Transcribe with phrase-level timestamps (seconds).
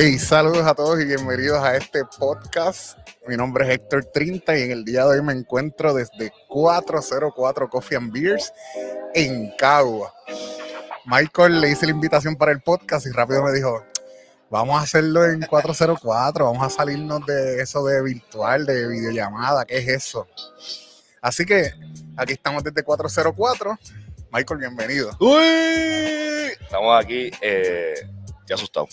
[0.00, 2.96] Hey, saludos a todos y bienvenidos a este podcast.
[3.26, 7.68] Mi nombre es Héctor Trinta y en el día de hoy me encuentro desde 404
[7.68, 8.52] Coffee and Beers
[9.12, 10.14] en Cagua.
[11.04, 13.84] Michael le hice la invitación para el podcast y rápido me dijo,
[14.48, 19.78] vamos a hacerlo en 404, vamos a salirnos de eso de virtual, de videollamada, ¿qué
[19.78, 20.28] es eso?
[21.20, 21.72] Así que
[22.16, 23.76] aquí estamos desde 404.
[24.30, 25.10] Michael, bienvenido.
[25.18, 26.52] ¡Uy!
[26.60, 27.94] Estamos aquí, eh,
[28.46, 28.86] ya asustado.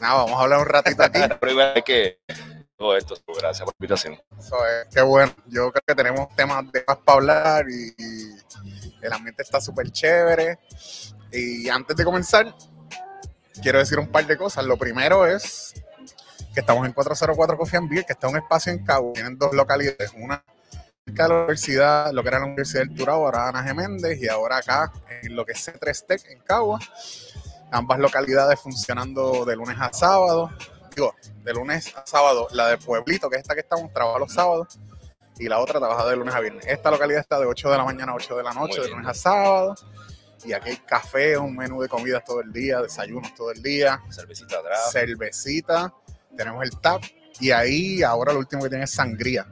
[0.00, 1.20] Nada, vamos a hablar un ratito aquí.
[1.40, 2.18] Primera vez que
[2.76, 4.20] todo esto, gracias por la invitación.
[4.38, 5.34] Eso es, qué bueno.
[5.46, 8.36] Yo creo que tenemos temas de más para hablar y, y
[9.02, 10.58] el ambiente está súper chévere.
[11.32, 12.54] Y antes de comenzar,
[13.62, 14.64] quiero decir un par de cosas.
[14.64, 15.74] Lo primero es
[16.54, 19.12] que estamos en 404 Coffee and Beer, que está un espacio en Cabo.
[19.12, 20.12] Tienen dos localidades.
[20.16, 20.42] Una
[21.06, 24.28] cerca de la universidad, lo que era la Universidad del Turabo, ahora Ana Geméndez, y
[24.28, 24.92] ahora acá
[25.22, 26.78] en lo que es C3 Tech en Cagua.
[27.72, 30.50] Ambas localidades funcionando de lunes a sábado.
[30.94, 34.32] Digo, de lunes a sábado, la de Pueblito, que es esta que estamos, trabaja los
[34.32, 34.78] sábados,
[35.38, 36.66] y la otra trabaja de lunes a viernes.
[36.66, 39.06] Esta localidad está de 8 de la mañana a 8 de la noche, de lunes
[39.06, 39.74] a sábado.
[40.44, 44.02] Y aquí hay café, un menú de comidas todo el día, desayunos todo el día,
[44.10, 44.90] Cervecita atrás.
[44.92, 45.94] cervecita,
[46.36, 47.02] tenemos el tap.
[47.38, 49.46] Y ahí ahora lo último que tiene es sangría.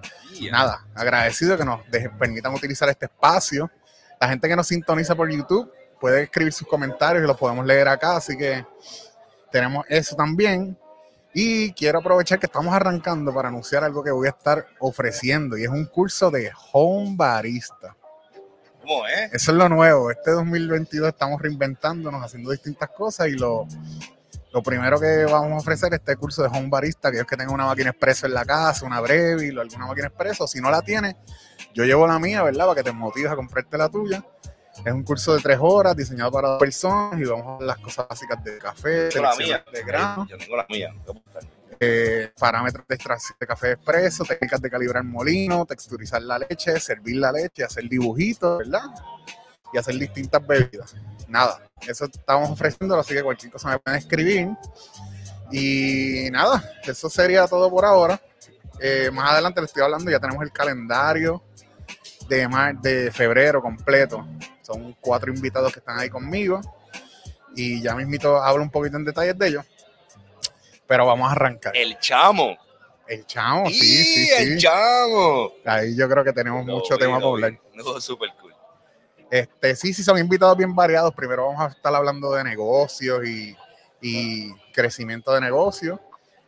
[0.51, 1.81] Nada, agradecido que nos
[2.19, 3.71] permitan utilizar este espacio.
[4.21, 7.89] La gente que nos sintoniza por YouTube puede escribir sus comentarios y los podemos leer
[7.89, 8.65] acá, así que
[9.51, 10.77] tenemos eso también.
[11.35, 15.65] Y quiero aprovechar que estamos arrancando para anunciar algo que voy a estar ofreciendo y
[15.65, 17.95] es un curso de home barista.
[18.81, 19.35] ¿Cómo es?
[19.35, 20.11] Eso es lo nuevo.
[20.11, 23.69] Este 2022 estamos reinventándonos, haciendo distintas cosas y lo,
[24.53, 27.37] lo primero que vamos a ofrecer es este curso de home barista, que es que
[27.37, 30.47] tenga una máquina expreso en la casa, una Breville o alguna máquina expreso.
[30.47, 31.17] Si no la tienes,
[31.75, 32.67] yo llevo la mía, ¿verdad?
[32.67, 34.25] Para que te motives a comprarte la tuya.
[34.85, 37.79] Es un curso de tres horas diseñado para dos personas y vamos a ver las
[37.79, 39.09] cosas básicas de café,
[39.39, 39.65] mía.
[39.73, 40.95] de grano, Yo tengo la mía.
[41.81, 47.17] Eh, parámetros de extracción de café expreso, técnicas de calibrar molino, texturizar la leche, servir
[47.17, 48.83] la leche, hacer dibujitos, ¿verdad?
[49.73, 50.95] Y hacer distintas bebidas.
[51.29, 54.49] Nada, eso estamos ofreciendo, así que cualquier cosa me pueden escribir.
[55.53, 58.21] Y nada, eso sería todo por ahora.
[58.81, 61.43] Eh, más adelante les estoy hablando, ya tenemos el calendario
[62.29, 64.27] de, mar- de febrero completo.
[64.69, 66.61] Son cuatro invitados que están ahí conmigo.
[67.57, 69.65] Y ya mismito hablo un poquito en detalles de ellos.
[70.87, 71.75] Pero vamos a arrancar.
[71.75, 72.55] El chamo.
[73.07, 74.59] El chamo, sí, ¡Y sí, el sí.
[74.59, 75.53] chamo.
[75.65, 77.61] Ahí yo creo que tenemos Lo mucho tema lo para hablar.
[77.73, 78.55] No, súper cool.
[79.31, 81.15] Este, sí, sí, son invitados bien variados.
[81.15, 83.57] Primero vamos a estar hablando de negocios y,
[84.03, 85.99] y crecimiento de negocios.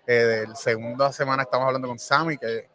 [0.07, 2.69] Eh, del segunda semana estamos hablando con Sammy, que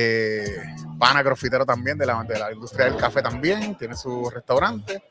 [0.00, 5.02] eh, pana grofitero también, de la, de la industria del café también, tiene su restaurante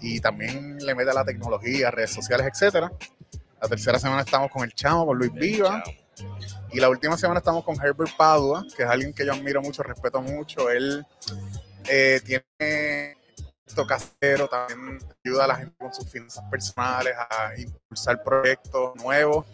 [0.00, 2.90] y también le mete a la tecnología, redes sociales, etcétera.
[3.60, 5.82] La tercera semana estamos con el Chamo, con Luis Viva.
[6.72, 9.82] Y la última semana estamos con Herbert Padua, que es alguien que yo admiro mucho,
[9.82, 10.70] respeto mucho.
[10.70, 11.06] Él
[11.88, 13.16] eh, tiene
[13.64, 19.46] esto casero, también ayuda a la gente con sus finanzas personales, a impulsar proyectos nuevos.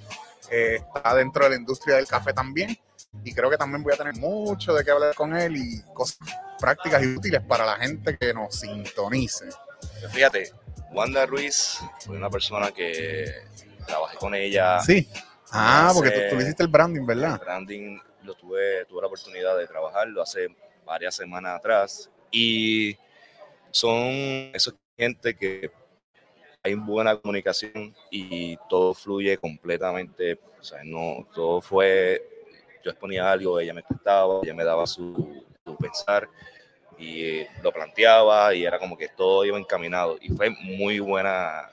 [0.51, 2.79] Eh, está dentro de la industria del café también.
[3.25, 6.19] Y creo que también voy a tener mucho de qué hablar con él y cosas
[6.59, 9.47] prácticas y útiles para la gente que nos sintonice.
[9.95, 10.53] Pero Fíjate,
[10.93, 13.33] Wanda Ruiz fue una persona que
[13.87, 14.81] trabajé con ella.
[14.81, 15.09] Sí.
[15.51, 17.41] Ah, porque tú, tú hiciste el branding, El ¿verdad?
[17.41, 20.49] branding lo tuve, tuve la oportunidad de trabajarlo hace
[20.85, 22.97] varias semanas atrás y
[23.71, 25.71] son esos gente que
[26.63, 32.38] hay buena comunicación y todo fluye completamente, o sea, no, todo fue,
[32.85, 36.29] yo exponía algo, ella me contaba, ella me daba su, su pensar
[36.99, 41.71] y eh, lo planteaba y era como que todo iba encaminado y fue muy buena,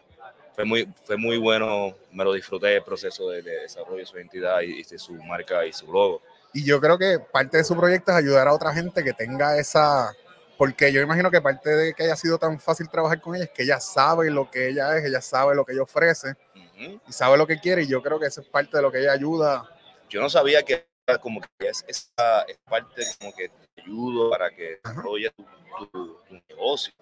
[0.54, 4.18] fue muy, fue muy bueno, me lo disfruté el proceso de, de desarrollo de su
[4.18, 6.22] identidad y, y de su marca y su logo.
[6.54, 9.58] Y yo creo que parte de su proyecto es ayudar a otra gente que tenga
[9.58, 10.16] esa,
[10.58, 13.52] porque yo imagino que parte de que haya sido tan fácil trabajar con ella es
[13.52, 17.02] que ella sabe lo que ella es, ella sabe lo que ella ofrece Ujú.
[17.08, 19.00] y sabe lo que quiere y yo creo que eso es parte de lo que
[19.00, 19.70] ella ayuda.
[20.10, 20.86] Yo no sabía que
[21.22, 25.44] como que es esa es parte como que te ayudo para que desarrolles tu,
[25.92, 26.94] tu- tu negocio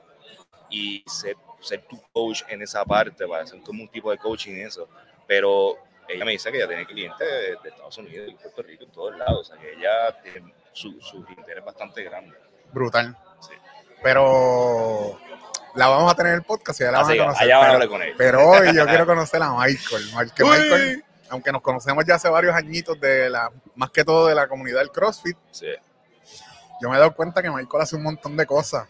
[0.69, 4.53] y ser, ser tu coach en esa parte, para hacer como un tipo de coaching
[4.55, 4.89] eso.
[5.27, 5.77] Pero
[6.07, 8.91] ella me dice que ella tiene clientes de, de Estados Unidos y Puerto Rico en
[8.91, 12.35] todos lados, o sea que ella tiene su, su interés bastante grande.
[12.73, 13.15] Brutal.
[13.39, 13.53] Sí.
[14.01, 15.17] Pero
[15.75, 17.43] la vamos a tener en el podcast y ya la Así van que a conocer.
[17.43, 18.13] allá a pero- hablar con él.
[18.17, 20.03] Pero hoy yo quiero conocer a Michael.
[20.17, 20.25] Uy.
[20.49, 24.47] Michael, aunque nos conocemos ya hace varios añitos de la, más que todo de la
[24.47, 25.67] comunidad del CrossFit, Sí.
[26.81, 28.87] yo me he dado cuenta que Michael hace un montón de cosas.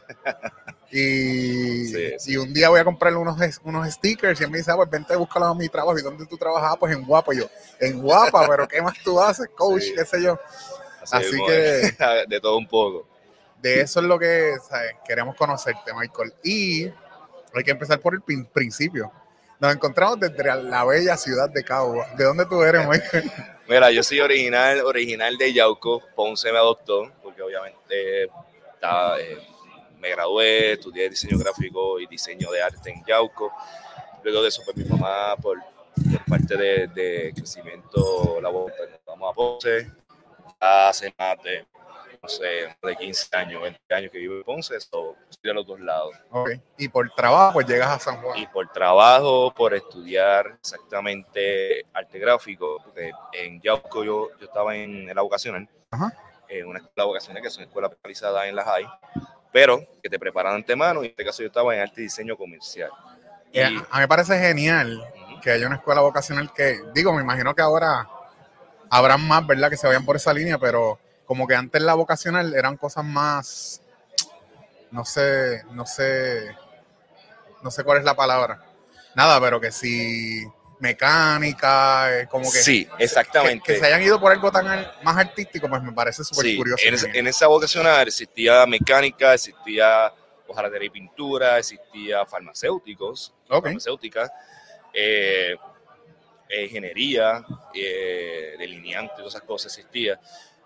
[0.92, 2.32] Y, Sí, sí.
[2.34, 4.90] y un día voy a comprarle unos, unos stickers y él me dice, ah, pues
[4.90, 5.98] vente a buscarlo a mi trabajo.
[5.98, 6.78] ¿Y dónde tú trabajabas?
[6.78, 7.34] Pues en Guapa.
[7.34, 7.46] Y yo,
[7.80, 9.82] en Guapa, pero ¿qué más tú haces, coach?
[9.82, 9.94] Sí.
[9.96, 10.38] ¿Qué sé yo?
[11.02, 11.96] Así mismo que-
[12.28, 13.08] de todo un poco.
[13.62, 14.92] De eso es lo que ¿sabes?
[15.08, 16.34] queremos conocerte, Michael.
[16.44, 16.86] Y
[17.56, 19.12] hay que empezar por el prin- principio.
[19.64, 22.04] Nos encontramos desde la bella ciudad de Cabo.
[22.18, 23.32] ¿De dónde tú eres, Michael?
[23.70, 26.04] Mira, yo soy original, original de Yauco.
[26.14, 29.38] Ponce me adoptó, porque obviamente eh,
[30.02, 33.54] me gradué, estudié diseño gráfico y diseño de arte en Yauco.
[34.22, 35.58] Luego de eso, pues mi mamá, por,
[36.28, 39.92] parte de, crecimiento laboral, pues, vamos a Ponce.
[40.60, 41.38] Hace más
[42.28, 45.80] sé, de 15 años, 20 años que vivo en Ponce, so, estoy de los dos
[45.80, 46.16] lados.
[46.32, 46.52] Ok.
[46.78, 48.38] Y por trabajo, pues llegas a San Juan.
[48.38, 55.14] Y por trabajo, por estudiar exactamente arte gráfico, porque en Yauco yo, yo estaba en
[55.14, 55.68] la vocacional,
[56.48, 58.88] en una escuela vocacional que es una escuela especializada en la high,
[59.52, 62.38] pero que te preparan antemano, y en este caso yo estaba en arte y diseño
[62.38, 62.90] comercial.
[63.52, 65.04] Y, Eh, a mí me parece genial
[65.42, 68.08] que haya una escuela vocacional que, digo, me imagino que ahora
[68.90, 69.70] habrán más, ¿verdad?
[69.70, 73.82] Que se vayan por esa línea, pero como que antes la vocacional eran cosas más,
[74.92, 76.56] no sé, no sé,
[77.62, 78.64] no sé cuál es la palabra.
[79.16, 80.44] Nada, pero que si
[80.80, 83.74] mecánica, eh, como que, sí, que, exactamente.
[83.74, 84.66] que se hayan ido por algo tan
[85.04, 86.84] más artístico, pues me parece súper Sí, curioso.
[86.86, 87.16] en, genial.
[87.18, 90.12] en esa vocacional existía mecánica, existía
[90.48, 93.66] hojalatería y pintura, existía farmacéuticos, Ok.
[93.66, 94.30] farmacéuticas,
[94.94, 95.56] eh,
[96.50, 97.44] eh, ingeniería,
[97.74, 100.20] eh, delineante, todas esas cosas existía.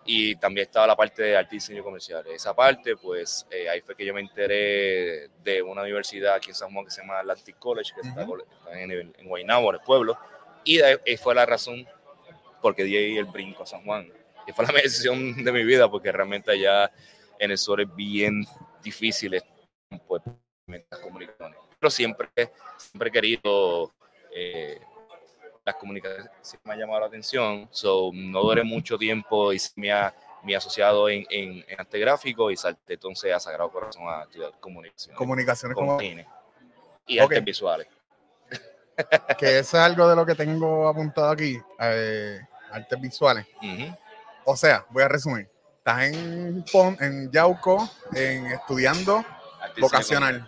[0.10, 2.26] Y también estaba la parte de arte y diseño comercial.
[2.28, 6.56] Esa parte, pues eh, ahí fue que yo me enteré de una universidad aquí en
[6.56, 8.38] San Juan que se llama Atlantic College, que está, Ujú.
[8.42, 10.18] está en, en Guaynabo, en el pueblo.
[10.64, 11.86] Y de ahí fue la razón
[12.62, 14.10] porque di ahí el brinco a San Juan.
[14.48, 16.90] Y fue la decisión de mi vida porque realmente allá
[17.38, 18.46] en el sur es bien
[18.82, 19.42] difícil
[20.08, 20.22] pues,
[20.68, 21.58] las comunicaciones.
[21.80, 22.30] Pero siempre,
[22.78, 23.94] siempre he querido
[24.34, 24.80] eh,
[25.68, 26.32] las comunicaciones,
[26.64, 27.68] me ha llamado la atención.
[27.72, 32.50] So, no duré mucho tiempo y me ha, ha asociado en, en, en arte gráfico
[32.50, 35.16] y salté entonces a Sagrado Corazón a estudiar comunicación.
[35.16, 36.26] Comunicaciones con como cine
[37.06, 37.24] y Ok.
[37.32, 37.88] artes visuales.
[39.38, 42.40] que eso es algo de lo que tengo apuntado aquí, eh,
[42.72, 43.46] artes visuales.
[44.46, 45.50] O sea, voy a resumir.
[45.80, 46.66] Estás en,
[47.02, 49.24] en Yauco, en, estudiando,
[49.80, 50.48] Vocacional.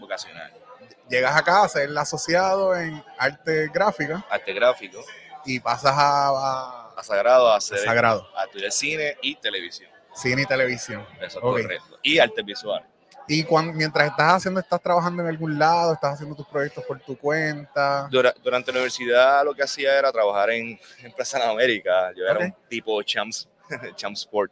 [1.10, 5.04] Llegas acá a ser asociado en arte gráfica Arte gráfico,
[5.46, 9.90] y pasas a, a- a Sagrado, a hacer Sagrado, a estudiar cine y televisión.
[10.14, 11.06] cine y televisión.
[11.22, 11.62] Eso es Ok.
[11.62, 11.98] correcto.
[12.04, 12.86] Y artes visuales.
[13.32, 17.00] Y cuando, mientras estás haciendo, estás trabajando en algún lado, estás haciendo tus proyectos por
[17.00, 18.08] tu cuenta.
[18.12, 22.12] Dura- durante la universidad lo que hacía era trabajar en, en Plaza de América.
[22.18, 22.42] Yo era Ok.
[22.46, 23.48] un tipo champs,
[23.96, 24.52] champ sport.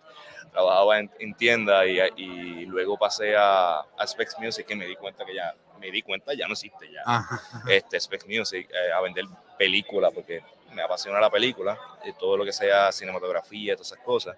[0.51, 4.95] Trabajaba en, en tienda y, y luego pasé a, a Specs Music que me di
[4.95, 7.01] cuenta que ya, me di cuenta ya no existe ya.
[7.05, 7.63] Ajá.
[7.69, 9.25] este, Specs Music eh, a vender
[9.57, 10.41] películas porque
[10.73, 14.37] me apasiona la película, eh, todo lo que sea cinematografía, todas esas cosas.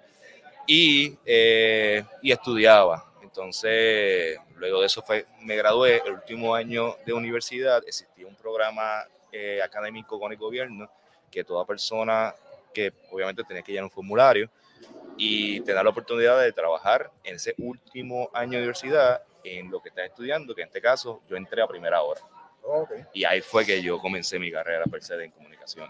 [0.66, 3.06] Y, eh, y estudiaba.
[3.22, 6.02] Entonces, luego de eso fue, me gradué.
[6.06, 10.90] El último año de universidad existía un programa eh, académico con el gobierno
[11.30, 12.34] que toda persona
[12.74, 14.50] que obviamente tenía que llenar un formulario
[15.18, 19.82] y te da la oportunidad de trabajar en ese último año de universidad en lo
[19.82, 22.22] que estás estudiando, que en este caso yo entré a primera hora.
[22.64, 22.92] Ok.
[23.14, 25.90] Y ahí fue que yo comencé mi carrera per se en comunicación.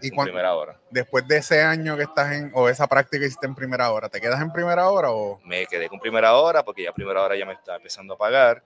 [0.00, 0.78] Y en cuan- primera hora.
[0.90, 4.08] después de ese año que estás en, o esa práctica que hiciste en primera hora,
[4.08, 5.40] ¿te quedas en primera hora o?
[5.44, 8.62] Me quedé con primera hora porque ya primera hora ya me estaba empezando a pagar.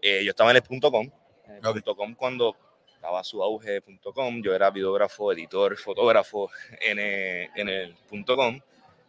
[0.00, 1.10] Eh, yo estaba en el punto .com.
[1.46, 1.72] En el Ok.
[1.74, 2.56] punto .com cuando
[2.94, 4.42] estaba su auge punto .com.
[4.42, 6.50] Yo era videógrafo, editor, fotógrafo
[6.80, 8.60] en el, en el punto .com.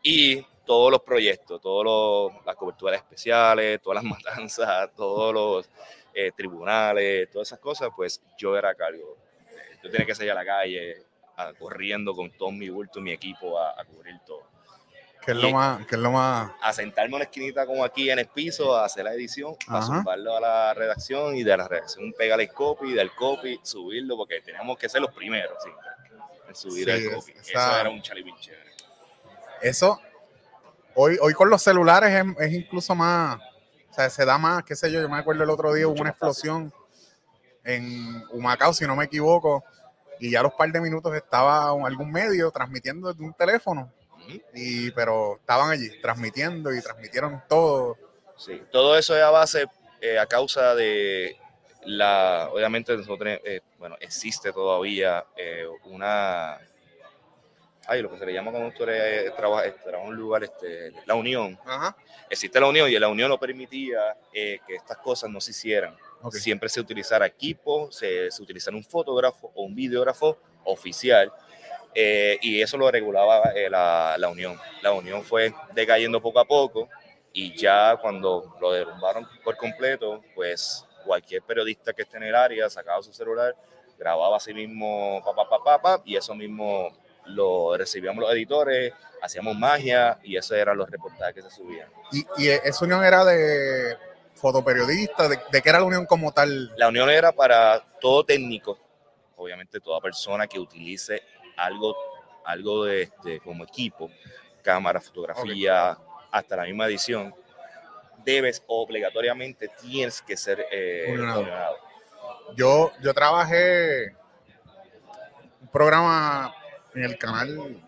[0.01, 5.69] Y todos los proyectos, todas las coberturas especiales, todas las matanzas, todos los
[6.13, 9.17] eh, tribunales, todas esas cosas, pues yo era a cargo.
[9.83, 10.97] Yo tenía que salir a la calle
[11.37, 14.43] a- corriendo con todo mi bulto, mi equipo a, a cubrir todo.
[15.25, 16.51] ¿Qué es lo Y- más, qué es lo más?
[16.61, 19.79] A sentarme en una esquinita como aquí en el piso, a hacer la edición, a
[19.79, 19.87] Ajá.
[19.87, 24.39] zumbarlo a la redacción y de la redacción pegarle el copy, del copy, subirlo, porque
[24.41, 25.87] teníamos que ser los primeros siempre
[26.47, 27.31] en subir Sí, el copy.
[27.31, 28.69] esa- Eso era un chalipín chévere.
[29.61, 29.99] Eso,
[31.01, 33.37] hoy, hoy con los celulares es, es incluso más,
[33.89, 36.01] o sea, se da más, qué sé yo, yo me acuerdo el otro día hubo
[36.01, 36.73] una explosión
[37.63, 39.63] en Humacao, si no me equivoco,
[40.19, 43.91] y ya a los par de minutos estaba algún medio transmitiendo desde un teléfono,
[44.53, 47.97] y, pero estaban allí transmitiendo y transmitieron todo.
[48.37, 49.67] Sí, todo eso es a base,
[50.01, 51.37] eh, a causa de
[51.85, 56.59] la, obviamente nosotros, eh, bueno, existe todavía eh, una,
[57.89, 60.43] hay lo que se le llama cuando tú eres, trabaja, este, trabaja en un lugar,
[60.43, 61.57] este, la unión.
[61.65, 61.95] Ajá.
[62.29, 65.95] Existe la unión y la unión no permitía eh, que estas cosas no se hicieran.
[66.21, 66.35] Ok.
[66.35, 71.31] Siempre se utilizara equipo, se, se utilizara un fotógrafo o un videógrafo oficial.
[71.95, 74.59] eh, y eso lo regulaba eh, la, la unión.
[74.81, 76.87] La unión fue decayendo poco a poco
[77.33, 82.69] y ya cuando lo derrumbaron por completo, pues cualquier periodista que esté en el área
[82.69, 83.55] sacaba su celular,
[83.97, 86.89] grababa a sí mismo, pa, pa, pa, pa, pa, y eso mismo
[87.25, 91.89] lo recibíamos los editores, hacíamos magia y esos eran los reportajes que se subían.
[92.11, 93.97] Y, y esa unión era de
[94.35, 96.73] fotoperiodistas, de, de qué era la unión como tal.
[96.77, 98.77] La unión era para todo técnico,
[99.35, 101.21] obviamente toda persona que utilice
[101.57, 101.95] algo,
[102.45, 104.09] algo de este, como equipo,
[104.61, 105.97] cámara, fotografía,
[106.31, 107.33] hasta la misma edición,
[108.23, 111.15] debes obligatoriamente tienes que ser eh.
[112.55, 114.15] Yo, yo trabajé
[115.61, 116.53] un programa
[116.95, 117.81] en el canal,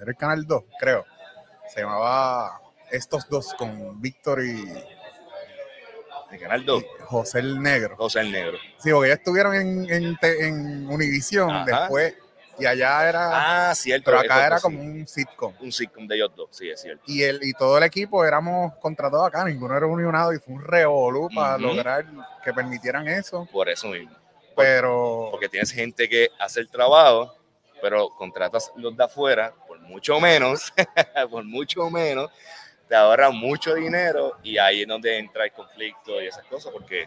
[0.00, 1.04] era el canal 2, creo.
[1.72, 2.60] Se llamaba
[2.90, 4.64] Estos dos con Víctor y,
[6.30, 7.96] El canal 2, y José el Negro.
[7.96, 8.58] José el Negro.
[8.78, 10.18] Sí, porque ellos estuvieron en, en,
[11.50, 11.64] Ajá.
[11.64, 12.14] después
[12.58, 14.06] y allá era, Ah, cierto.
[14.06, 14.62] pero acá era sí.
[14.64, 15.54] como un sitcom.
[15.60, 17.04] un sitcom de ellos dos, sí, es cierto.
[17.06, 20.64] Y, el, y todo el equipo éramos contratados acá, ninguno era unionado y fue un
[20.64, 21.62] revolú para Ujú.
[21.66, 22.04] lograr
[22.42, 23.46] que permitieran eso.
[23.52, 24.14] Por eso mismo.
[24.56, 27.32] Pero Porque tienes gente que hace el trabajo,
[27.80, 30.72] pero contratas los de afuera por mucho menos,
[31.30, 32.30] por mucho menos,
[32.88, 37.06] te ahorran mucho dinero y ahí es donde entra el conflicto y esas cosas, porque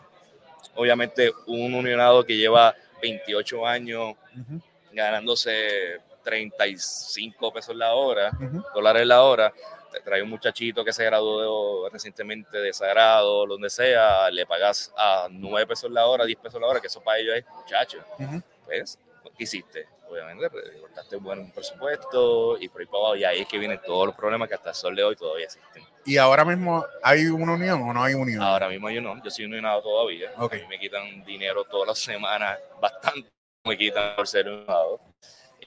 [0.75, 4.61] obviamente un unionado que lleva 28 años ujú,
[4.91, 8.31] ganándose 35 pesos la hora,
[8.73, 9.51] dólares la hora,
[9.91, 15.27] te trae un muchachito que se graduó recientemente de Sagrado, donde sea, le pagas a
[15.29, 17.97] 9 pesos la hora, 10 pesos la hora, que eso para ellos es muchacho.
[18.19, 18.41] Ujú.
[18.65, 18.97] Pues,
[19.37, 19.87] ¿qué hiciste?
[20.11, 23.57] Obviamente, pues, cortaste un buen presupuesto y por ahí para abajo, y ahí es que
[23.57, 25.83] vienen todos los problemas que hasta el sol de hoy todavía existen.
[26.05, 28.41] Y ahora mismo hay una unión o no hay unión.
[28.41, 30.31] Ahora mismo yo no, yo soy unionado todavía.
[30.37, 30.53] Ok.
[30.53, 33.29] A mí me quitan dinero todas las semanas, bastante
[33.63, 34.99] me quitan por ser unionado.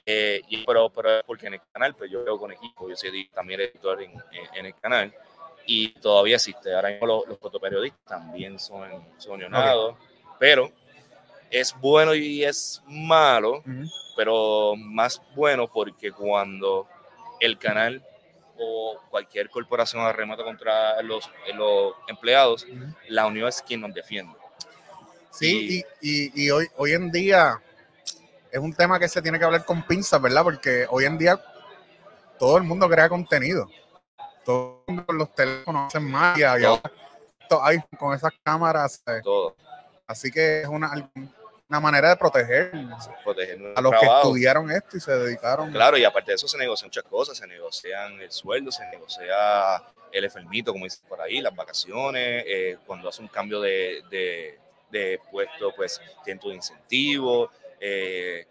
[0.05, 3.27] Eh, y- pero, pero porque en el canal, pues yo veo con equipo, yo soy
[3.29, 5.11] también editor en, en- en el canal
[5.65, 6.71] y todavía existe.
[6.75, 9.95] Ahora mismo los, los fotoperiodistas también son, son unionados,
[10.37, 10.71] pero
[11.49, 13.89] es bueno y es malo, Ujú.
[14.15, 16.87] Pero más bueno porque cuando
[17.39, 18.03] el canal
[18.57, 22.65] o cualquier corporación arremata contra los, los empleados,
[23.09, 24.33] la unión es quien nos defiende.
[25.31, 27.61] Sí, y, y- y hoy, hoy en día
[28.51, 30.43] es un tema que se tiene que hablar con pinzas, ¿verdad?
[30.43, 31.37] Porque hoy en día
[32.39, 33.69] todo el mundo crea contenido.
[34.45, 36.81] Todo el mundo con los teléfonos hacen magia y ahora
[37.99, 39.03] con esas cámaras.
[39.07, 39.55] eh, Todo.
[40.07, 41.09] Así que es una,
[41.69, 42.71] una manera de proteger
[43.23, 44.27] Proteger a los que trabajo.
[44.27, 45.71] estudiaron esto y se dedicaron.
[45.71, 49.83] Claro, y aparte de eso se negocian muchas cosas, se negocian el sueldo, se negocia
[50.11, 54.59] el enfermito, como dicen por ahí, las vacaciones, eh, cuando hace un cambio de, de,
[54.91, 58.45] de puesto, pues tiene tu incentivo, eh,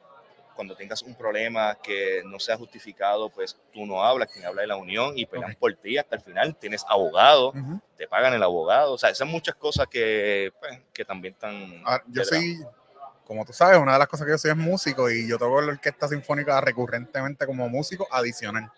[0.54, 4.68] cuando tengas un problema que no sea justificado, pues tú no hablas, quien habla de
[4.68, 5.59] la unión y pelean Ok.
[5.59, 7.80] por ti hasta el final, tienes abogado, Ujú.
[7.97, 11.83] te pagan el abogado, o sea, esas muchas cosas que, pues, que también están...
[11.85, 12.23] Ahora, yo
[13.26, 15.61] como tú sabes, una de las cosas que yo soy es músico y yo toco
[15.61, 18.71] la orquesta sinfónica recurrentemente como músico adicional.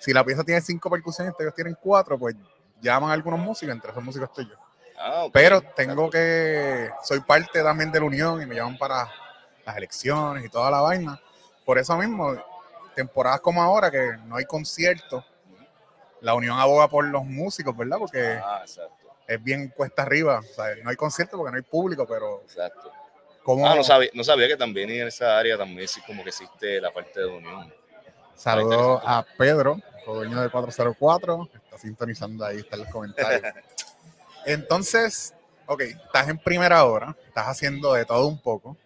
[0.00, 2.34] Si la pieza tiene cinco percusiones y ellos tienen cuatro, pues
[2.80, 4.56] llaman a algunos músicos, entre esos músicos estoy yo.
[4.98, 5.26] Ah.
[5.32, 9.08] Pero tengo que, soy parte también de la unión y me llaman para
[9.64, 11.20] las elecciones y toda la vaina.
[11.64, 12.36] Por eso mismo,
[12.94, 15.24] temporadas como ahora que no hay conciertos,
[16.20, 17.98] la unión aboga por los músicos, ¿verdad?
[17.98, 18.64] Porque Ah,
[19.28, 20.40] es bien cuesta arriba.
[20.40, 22.90] O sea, no hay conciertos porque no hay público, pero exacto.
[23.48, 26.28] Como Ah, no sabía, no sabía que también en esa área también sí como que
[26.28, 27.72] existe la parte de unión.
[28.34, 33.40] saludo a Pedro, dueño de 404, que está sintonizando ahí, está en los comentarios.
[34.44, 35.32] Entonces,
[35.64, 38.76] ok, estás en primera hora, estás haciendo de todo un poco.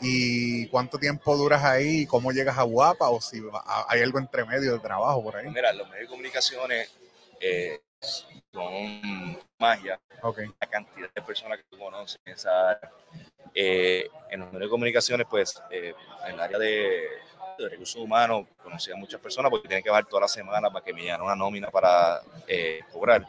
[0.00, 2.02] ¿Y cuánto tiempo duras ahí?
[2.02, 3.08] ¿Y ¿Cómo llegas a Guapa?
[3.08, 3.42] ¿O si
[3.88, 5.48] hay algo entre medio de trabajo por ahí?
[5.50, 6.92] Mira, los medios de comunicaciones
[7.40, 7.80] eh,
[8.52, 12.92] son magia, Ok, la cantidad de personas que tú conoces en esa área.
[13.54, 15.94] Eh, en los medios de comunicaciones, pues, eh,
[16.26, 17.08] en el área de,
[17.58, 20.84] de recursos humanos, conocí a muchas personas porque tienen que bajar toda la semana para
[20.84, 23.26] que me dieran una nómina para eh, cobrar.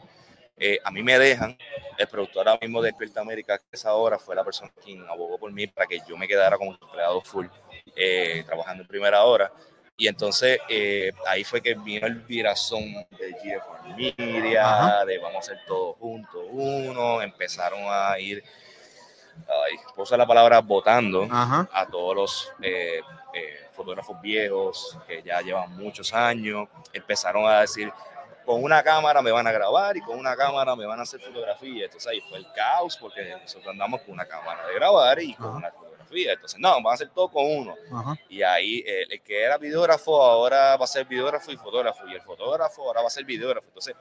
[0.60, 1.56] Eh, a mí me dejan,
[1.96, 5.38] el productor ahora mismo de Despierta América, que esa hora fue la persona quien abogó
[5.38, 7.46] por mí para que yo me quedara como empleado full,
[7.94, 9.52] eh, trabajando en primera hora.
[9.96, 12.82] Y entonces eh, ahí fue que vino el virazón
[13.18, 15.04] de GF Media, Ajá.
[15.04, 18.42] de vamos a hacer todo juntos, uno, empezaron a ir,
[19.94, 23.00] puedo usar la palabra votando ajá, a todos los eh,
[23.34, 27.92] eh, fotógrafos viejos que ya llevan muchos años, empezaron a decir,
[28.48, 31.20] con una cámara me van a grabar y con una cámara me van a hacer
[31.20, 31.84] fotografía.
[31.84, 35.56] Entonces ahí fue el caos porque nosotros andamos con una cámara de grabar y con
[35.56, 36.32] una fotografía.
[36.32, 37.74] Entonces, no, vamos a hacer todo con uno.
[38.30, 42.08] Y ahí el, que era videógrafo ahora va a ser videógrafo y fotógrafo.
[42.08, 43.68] Y el fotógrafo ahora va a ser videógrafo.
[43.68, 43.94] Entonces,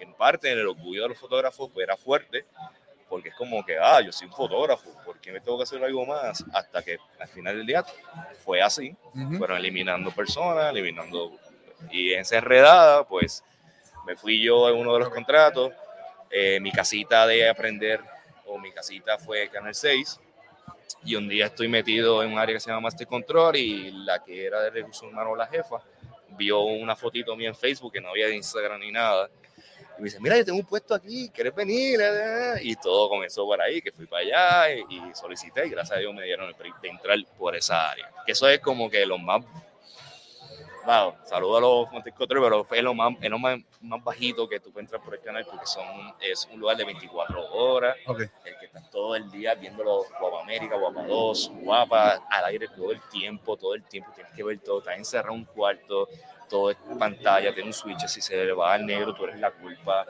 [0.00, 2.44] en parte, el orgullo de los fotógrafos, pues era fuerte
[3.12, 5.84] porque es como que, ah, yo soy un fotógrafo, ¿por qué me tengo que hacer
[5.84, 6.42] algo más?
[6.50, 7.84] Hasta que al final del día
[8.42, 8.96] fue así,
[9.36, 11.30] fueron eliminando personas, eliminando,
[11.90, 13.44] y en esa enredada, pues
[14.06, 15.74] me fui yo en uno de los contratos,
[16.30, 18.00] eh, mi casita de aprender,
[18.46, 20.18] o mi casita fue Canal 6,
[21.04, 24.24] y un día estoy metido en un área que se llama Master Control, y la
[24.24, 25.82] que era de recursos humanos, la jefa,
[26.30, 29.28] vio una fotito mía en Facebook, que no había Instagram ni nada,
[29.98, 32.00] y me dice, mira, yo tengo un puesto aquí, ¿quieres venir?
[32.62, 36.14] Y todo comenzó por ahí, que fui para allá y, solicité y gracias a Dios
[36.14, 38.10] me dieron el permiso de entrar por esa área.
[38.24, 39.44] Que eso es como que lo más...
[40.84, 44.58] Wow, saludo a los Montescotros, pero es lo, más, es lo más, más, bajito que
[44.58, 45.86] tú puedes entrar por el canal porque son,
[46.18, 48.26] es un lugar de 24 horas, okay.
[48.44, 52.66] el que estás todo el día viendo los Guapa América, Guapa 2, Guapa, al aire
[52.66, 56.08] todo el tiempo, todo el tiempo, tienes que ver todo, estás encerrado en un cuarto,
[56.52, 59.50] todo es pantalla, tiene un switch, si se le va al negro, tú eres la
[59.50, 60.06] culpa.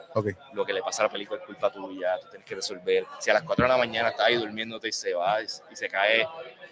[0.51, 3.05] Lo que le pasa a la película es culpa tuya, tú tienes que resolver.
[3.19, 5.87] Si a las 4 de la mañana estás ahí durmiéndote y se va y se
[5.87, 6.27] cae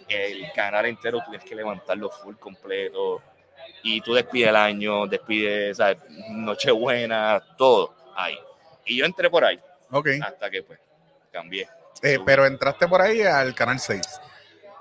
[0.09, 3.21] el canal entero, tú tienes que levantarlo full completo.
[3.81, 5.79] Y tú despides el año, despides
[6.31, 8.37] Nochebuena, todo ahí.
[8.85, 9.59] Y yo entré por ahí.
[10.21, 10.79] Hasta que pues
[11.31, 11.69] cambié.
[12.03, 14.01] Eh, pero entraste por ahí al canal 6.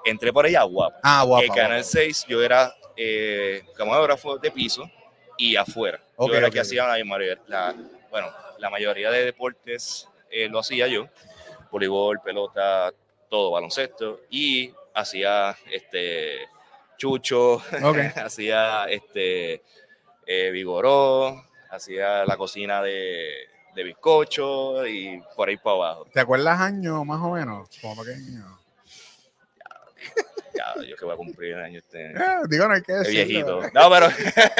[0.04, 0.98] Entré por ahí a Guapa.
[1.04, 1.44] Ah, Guapa.
[1.44, 4.90] El canal 6 yo era eh, camarógrafo de piso
[5.38, 6.02] y afuera.
[6.18, 7.38] yo era que hacía la mayoría,
[8.10, 8.28] bueno,
[8.58, 11.08] la mayoría de deportes eh, lo hacía yo,
[11.70, 12.92] voleibol, pelota,
[13.30, 16.46] todo, baloncesto, y hacía este
[16.98, 17.62] chucho,
[18.16, 19.62] hacía este
[20.26, 23.32] eh, vigoró, hacía la cocina de,
[23.74, 26.06] de bizcocho y por ahí para abajo.
[26.12, 27.66] ¿Te acuerdas años más o menos?
[27.80, 28.59] Como pequeño
[30.88, 32.10] yo que voy a cumplir el año este.
[32.10, 32.16] Eh,
[32.48, 33.26] digo, no hay que decir.
[33.26, 33.60] viejito.
[33.72, 34.08] No, pero.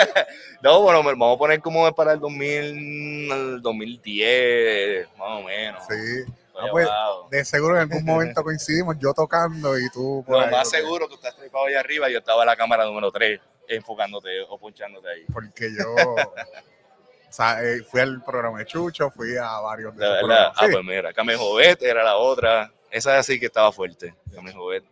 [0.63, 5.83] no, bueno, vamos a poner como para el 2000, el 2010, más o menos.
[5.89, 6.33] Sí.
[6.61, 6.89] Ah, pues,
[7.31, 10.25] de seguro en algún momento coincidimos, yo tocando y tú.
[10.27, 12.85] Por no, más seguro, tú estás trepado ahí arriba y yo estaba en la cámara
[12.85, 15.25] número 3 enfocándote o punchándote ahí.
[15.33, 15.95] Porque yo.
[15.95, 20.53] o sea, eh, fui al programa de Chucho, fui a varios de, verdad.
[20.55, 22.73] Ah, pues mira, Camejovet era la otra.
[22.91, 24.15] Esa es así que estaba fuerte.
[24.35, 24.85] Camejovet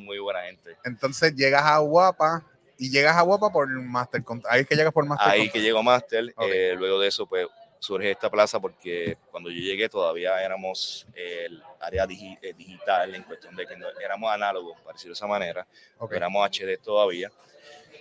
[0.00, 0.76] muy buena gente.
[0.84, 2.44] Entonces llegas a Guapa
[2.80, 4.24] y llegas a Guapa por Master.
[4.48, 5.28] Ahí es que llegas por Master.
[5.28, 6.34] Ahí que llego Master.
[6.38, 7.46] Eh, luego de eso, pues
[7.78, 13.56] surge esta plaza porque cuando yo llegué todavía éramos el área eh, digital en cuestión
[13.56, 15.66] de que éramos análogos, para decirlo de esa manera,
[16.10, 17.30] éramos HD todavía.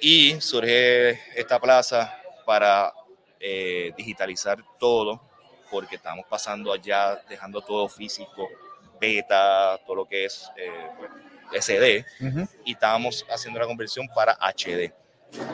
[0.01, 2.93] Y surge esta plaza para
[3.39, 5.21] eh, digitalizar todo,
[5.69, 8.47] porque estamos pasando allá, dejando todo físico,
[8.99, 10.49] beta, todo lo que es
[10.97, 11.12] pues,
[11.51, 12.05] SD
[12.65, 14.93] y estábamos haciendo la conversión para HD.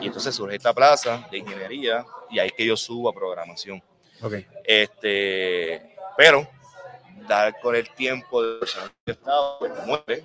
[0.00, 3.82] Y entonces surge esta plaza de ingeniería y ahí que yo subo a programación.
[4.20, 4.46] Okay.
[4.64, 6.48] Este, pero
[7.28, 8.66] dar con el tiempo de
[9.04, 10.24] estado pues, muere,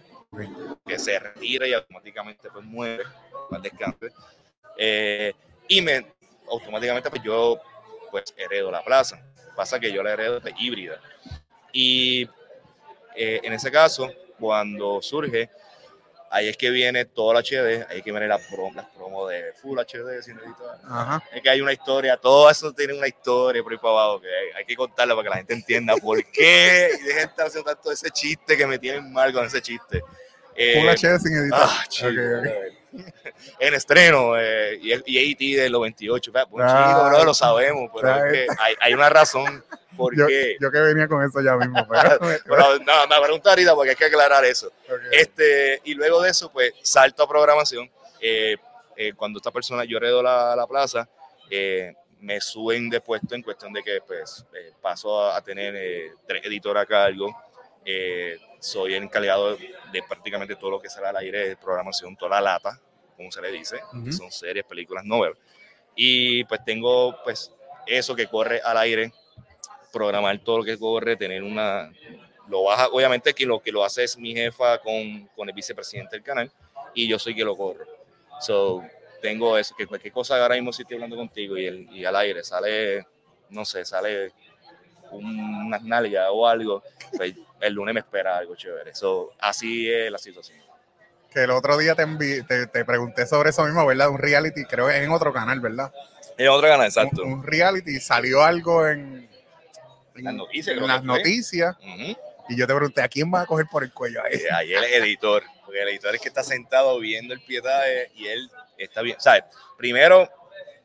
[0.85, 3.03] que se retira y automáticamente pues muere,
[3.51, 4.11] al descanse.
[4.77, 5.33] Eh,
[5.67, 6.05] y me,
[6.49, 7.59] automáticamente pues yo
[8.09, 9.21] pues heredo la plaza.
[9.55, 11.01] Pasa que yo la heredo de híbrida.
[11.73, 12.27] Y
[13.15, 14.09] eh, en ese caso,
[14.41, 15.49] cuando surge,
[16.31, 19.29] ahí es que viene todo el HD, ahí es que viene la promo, las promos
[19.29, 21.21] de Full HD, sin editar.
[21.31, 24.27] Es que hay una historia, todo eso tiene una historia por ahí para abajo, que
[24.57, 27.91] hay, que contarla para que la gente entienda por qué y dejen estar haciendo tanto
[27.91, 30.01] ese chiste que me tienen mal con ese chiste.
[30.01, 31.61] Full HD eh, sin editar.
[31.63, 31.83] Ah,
[33.59, 38.25] en estreno, eh, y, y AT de los 28, pues, ah, chico, lo sabemos, pero
[38.25, 39.63] es que hay, hay una razón
[40.15, 40.27] yo,
[40.59, 41.85] yo, que venía con eso ya mismo.
[41.87, 42.19] Pero,
[42.85, 44.71] no, me pregunta ahorita porque hay que aclarar eso.
[45.11, 47.89] Este, y luego de eso, pues salto a programación.
[48.19, 48.55] Eh,
[48.95, 51.07] eh, cuando esta persona, yo heredo la, la plaza,
[51.49, 54.45] eh, me suben de puesto en cuestión de que pues
[54.79, 57.35] paso a, tener tres editores a cargo.
[58.59, 62.53] Soy el encargado de, prácticamente todo lo que sale al aire de programación, toda la
[62.53, 62.79] lata,
[63.17, 63.79] como se le dice.
[64.11, 65.37] Son series, películas, novelas.
[65.95, 67.51] Y pues tengo pues
[67.85, 69.11] eso que corre al aire
[69.91, 71.91] programar todo lo que corre, tener una...
[72.47, 76.17] Lo baja, obviamente que lo que lo hace es mi jefa con, con el vicepresidente
[76.17, 76.51] del canal
[76.93, 77.85] y yo soy quien lo corre.
[78.41, 78.83] So,
[79.21, 82.15] tengo eso, que cualquier cosa ahora mismo si estoy hablando contigo y, el, y al
[82.15, 83.05] aire sale,
[83.49, 84.33] no sé, sale
[85.11, 86.83] una nalga o algo,
[87.15, 88.93] pues, el lunes me espera algo chévere.
[88.95, 90.59] So, así es la situación.
[91.33, 94.09] que el otro día te, envi- te, te pregunté sobre eso mismo, ¿verdad?
[94.09, 95.91] Un reality, creo que es en otro canal, ¿verdad?
[96.37, 97.23] Es otro canal, exacto.
[97.23, 99.29] Un, un reality, salió algo en,
[100.15, 101.75] en- Las noticias, en las noticias
[102.49, 104.41] y yo te pregunté, ¿a quién va a coger por el cuello ahí?
[104.53, 108.49] Ahí el editor, porque el editor es que está sentado viendo el pietaje y él
[108.77, 109.15] está bien.
[109.21, 109.43] ¿Sabes?
[109.77, 110.29] Primero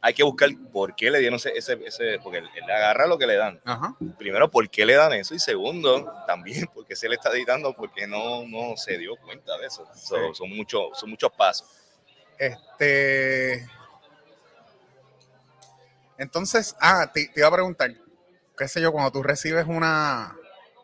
[0.06, 3.18] hay que buscar por qué le dieron ese, ese, ese- porque él, él agarra lo
[3.18, 3.60] que le dan.
[3.64, 3.96] Ajá.
[4.16, 8.06] Primero, por qué le dan eso y segundo, también porque se le está editando porque
[8.06, 9.84] no, no se dio cuenta de eso.
[9.94, 11.68] So, son, muchos, son muchos pasos.
[12.38, 13.66] Este.
[16.18, 17.92] Entonces, ah, te, te iba a preguntar,
[18.56, 20.36] qué sé yo, cuando tú recibes una,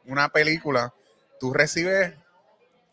[0.04, 0.92] una película,
[1.40, 2.14] tú recibes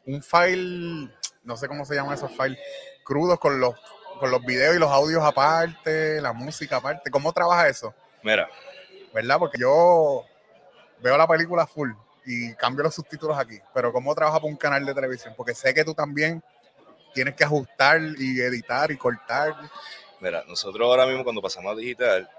[0.06, 1.10] un file,
[1.44, 2.60] no sé cómo se llaman esos files,
[3.04, 3.76] crudos con los,
[4.20, 7.10] con los videos y los audios aparte, la música aparte.
[7.10, 7.94] ¿Cómo trabaja eso?
[8.22, 8.50] Mira,
[9.14, 9.40] ¿Verdad?
[9.40, 10.24] Porque yo
[11.00, 11.92] veo la película full
[12.26, 15.34] y cambio los subtítulos aquí, pero ¿cómo trabaja para un canal de televisión?
[15.36, 16.44] Porque sé que tú también
[17.14, 19.56] tienes que ajustar y editar y cortar.
[20.20, 22.30] mira, nosotros ahora mismo cuando pasamos a digital,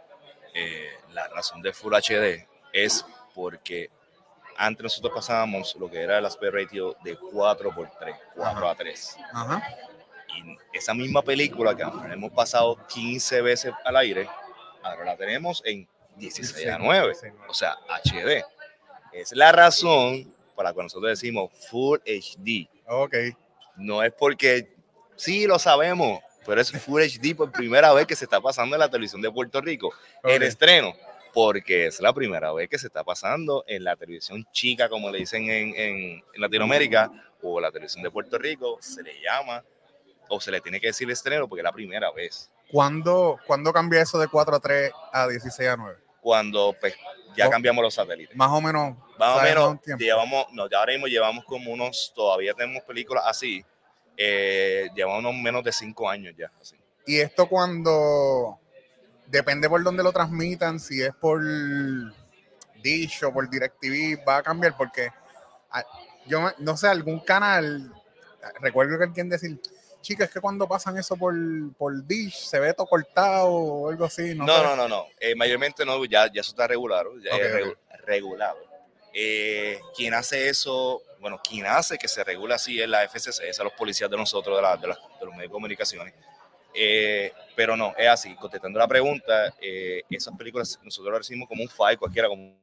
[0.55, 3.90] eh, la razón de Full HD es porque
[4.57, 8.71] antes nosotros pasábamos lo que era el aspect ratio de 4 por 3, 4 Ajá.
[8.71, 9.16] a 3.
[9.33, 9.62] Ajá.
[10.37, 14.29] Y esa misma película que hemos pasado 15 veces al aire,
[14.83, 17.12] ahora la tenemos en 16 a 9,
[17.49, 18.45] o sea, HD.
[19.12, 22.69] Es la razón por la cual nosotros decimos Full HD.
[22.87, 23.14] Ok.
[23.77, 24.73] No es porque
[25.16, 28.81] sí lo sabemos, pero es Full HD por primera vez que se está pasando en
[28.81, 30.49] la televisión de Puerto Rico, en ok.
[30.49, 30.95] estreno,
[31.33, 35.19] porque es la primera vez que se está pasando en la televisión chica, como le
[35.19, 37.11] dicen en, en- en Latinoamérica,
[37.43, 39.64] o la televisión de Puerto Rico, se le llama,
[40.31, 42.51] o se le tiene que decir estreno, porque es la primera vez.
[42.71, 45.99] ¿Cuándo, ¿Cuándo cambia eso de 4 a 3 a 16 a 9?
[46.21, 46.95] Cuando pues,
[47.37, 47.51] ya Oh.
[47.51, 48.37] cambiamos los satélites.
[48.37, 48.97] Más o menos.
[49.19, 53.62] Más o menos, llevamos, no, ya ahora mismo llevamos como unos, todavía tenemos películas así,
[54.16, 56.51] eh, llevamos menos de cinco años ya.
[56.61, 56.77] Así.
[57.07, 58.59] Y esto cuando.
[59.27, 61.40] Depende por dónde lo transmitan, si es por
[62.83, 65.11] Dish o por DirecTV, va a cambiar porque
[65.71, 65.85] ah,
[66.27, 67.93] yo no sé, algún canal,
[68.61, 69.61] recuerdo que alguien decir,
[70.00, 71.34] chicas, es que cuando pasan eso por,
[71.76, 74.34] por Dish se ve todo cortado o algo así.
[74.34, 75.06] No, No, no, no, no.
[75.18, 77.12] Eh, mayormente no, ya, ya eso está regulado.
[77.18, 78.00] Ya Ok, es regu- ok.
[78.06, 78.58] regulado.
[79.12, 83.58] Eh, quien hace eso, bueno, quien hace que se regule así es la FCC, es
[83.60, 86.14] a los policías de nosotros, de, la- de la- de los medios de comunicaciones.
[86.72, 88.34] Eh, pero no, es así.
[88.36, 92.58] Contestando la pregunta, eh, esas películas nosotros las recibimos como un file cualquiera, como un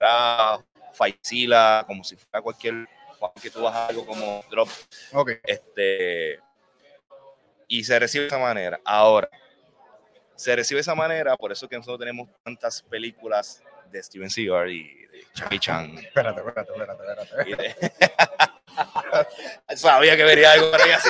[0.93, 2.87] FileZilla, como si fuera cualquier
[3.41, 4.69] que tú bajas algo como drop
[5.11, 5.31] Ok.
[5.43, 6.39] este,
[7.67, 8.79] y se recibe de esa manera.
[8.85, 9.29] Ahora,
[10.35, 14.69] se recibe de esa manera, por eso que nosotros tenemos tantas películas de Steven Seagal
[14.71, 15.97] y de Jackie Chan.
[15.97, 17.03] Espérate, espérate, espérate,
[17.43, 17.75] espérate.
[19.69, 21.09] de- Sabía que vería algo por ahí así.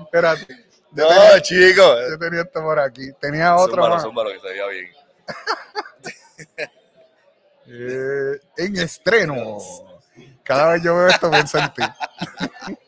[0.00, 0.46] espérate.
[0.92, 1.98] Yo, No, tenía, chicos.
[2.10, 3.10] yo tenía esto por aquí.
[3.20, 4.02] Tenía otro Zúmbalo, más.
[4.02, 4.92] zúmbalo, que se veía bien.
[7.68, 9.58] Eh, en estreno.
[10.44, 11.82] Cada vez yo veo esto pienso en ti.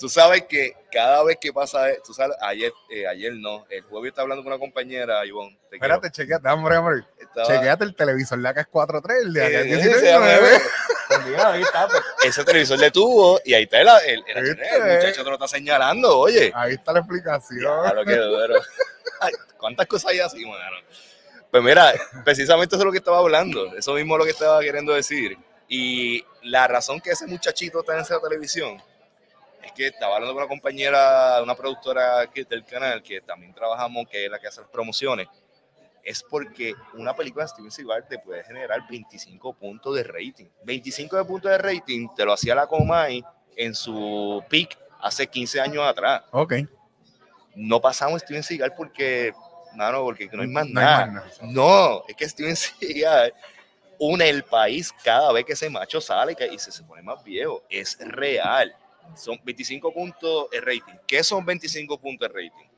[0.00, 4.08] Tú sabes que cada vez que pasa, tú sabes, ayer, eh, ayer no, el jueves
[4.08, 5.58] estaba hablando con una compañera, Ivonne.
[5.68, 5.76] te.
[5.76, 7.04] Espérate, chequeate, hombre, hombre.
[7.18, 9.96] Estaba- Chequeate el televisor de acá es 4.3, el de acá es 19.
[9.98, 10.26] ese llama-
[11.08, 14.68] Pues ahí está, pues, Ese televisor le tuvo y ahí está el, el, el, ¿Viste?
[14.74, 16.50] el muchacho te lo está señalando, oye.
[16.54, 17.58] Ahí está la explicación.
[17.82, 18.54] Claro que duro.
[19.20, 20.76] Ay, ¿Cuántas cosas hay así, mano?
[21.50, 21.92] Pues mira,
[22.24, 23.74] precisamente eso es lo que estaba hablando.
[23.76, 25.36] Eso mismo es lo que estaba queriendo decir.
[25.68, 28.80] Y la razón que ese muchachito está en esa televisión
[29.72, 34.30] que estaba hablando con una compañera, una productora del canal, que también trabajamos, que es
[34.30, 35.28] la que hace las promociones.
[36.02, 40.46] Es porque una película de Steven Seagal te puede generar 25 puntos de rating.
[40.64, 43.22] 25 de puntos de rating te lo hacía la Comay
[43.56, 46.54] en su peak hace 15 años atrás Ok.
[47.54, 49.32] no pasamos Steven Seagal porque,
[49.74, 51.06] mano, porque no hay más No hay nada.
[51.06, 51.52] más nada.
[51.52, 53.34] No, es que Steven Seagal
[53.98, 57.62] une el país cada vez que ese macho sale y se, se pone más viejo.
[57.68, 58.74] Es real.
[59.16, 60.98] Son 25 puntos de rating.
[61.06, 62.68] ¿Qué son 25 puntos de rating?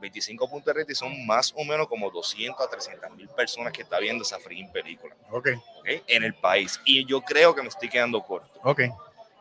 [0.00, 3.82] 25 puntos de rating son más o menos como 200 a 300 mil personas que
[3.82, 5.48] está viendo esa freaking película Ok.
[5.78, 5.88] ¿ok?
[6.08, 6.80] en el país.
[6.84, 8.60] Y yo creo que me estoy quedando corto.
[8.64, 8.82] Ok.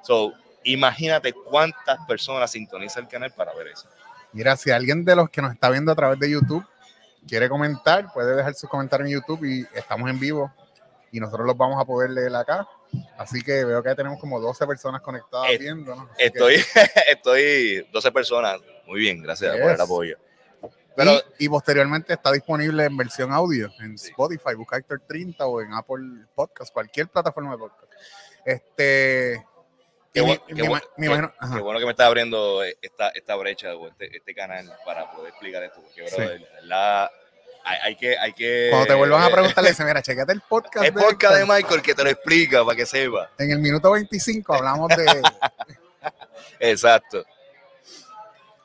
[0.03, 0.33] So,
[0.63, 3.87] imagínate cuántas personas sintonizan el canal para ver eso.
[4.33, 6.65] Mira, si alguien de los que nos está viendo a través de YouTube
[7.27, 10.51] quiere comentar, puede dejar sus comentarios en YouTube y estamos en vivo
[11.11, 12.67] y nosotros los vamos a poder leer acá.
[13.17, 16.10] Así que veo que tenemos como 12 personas conectadas Eh, viendo.
[16.17, 16.56] Estoy,
[17.10, 18.60] estoy 12 personas.
[18.88, 20.17] Muy bien, gracias por el apoyo.
[20.95, 25.73] Pero, y, posteriormente está disponible en versión audio en Spotify, busca Héctor 30 o en
[25.73, 27.91] Apple Podcast, cualquier plataforma de podcast.
[28.43, 29.45] Este,
[30.13, 31.08] Qué, mi- bueno, qué bueno- qué-
[31.73, 35.63] qué que me está abriendo esta, esta brecha o este, este canal para poder explicar
[35.63, 35.82] esto.
[35.82, 36.15] Porque, Sí.
[36.17, 37.10] brother, la,
[37.63, 38.67] hay, hay que, hay que.
[38.69, 40.86] Cuando te vuelvan a preguntar, le dicen, mira, chequete el podcast.
[40.86, 41.45] De podcast de.
[41.45, 43.30] Michael que te lo explica para que sepa.
[43.38, 45.06] En el minuto 25 hablamos de
[46.60, 47.24] Exacto.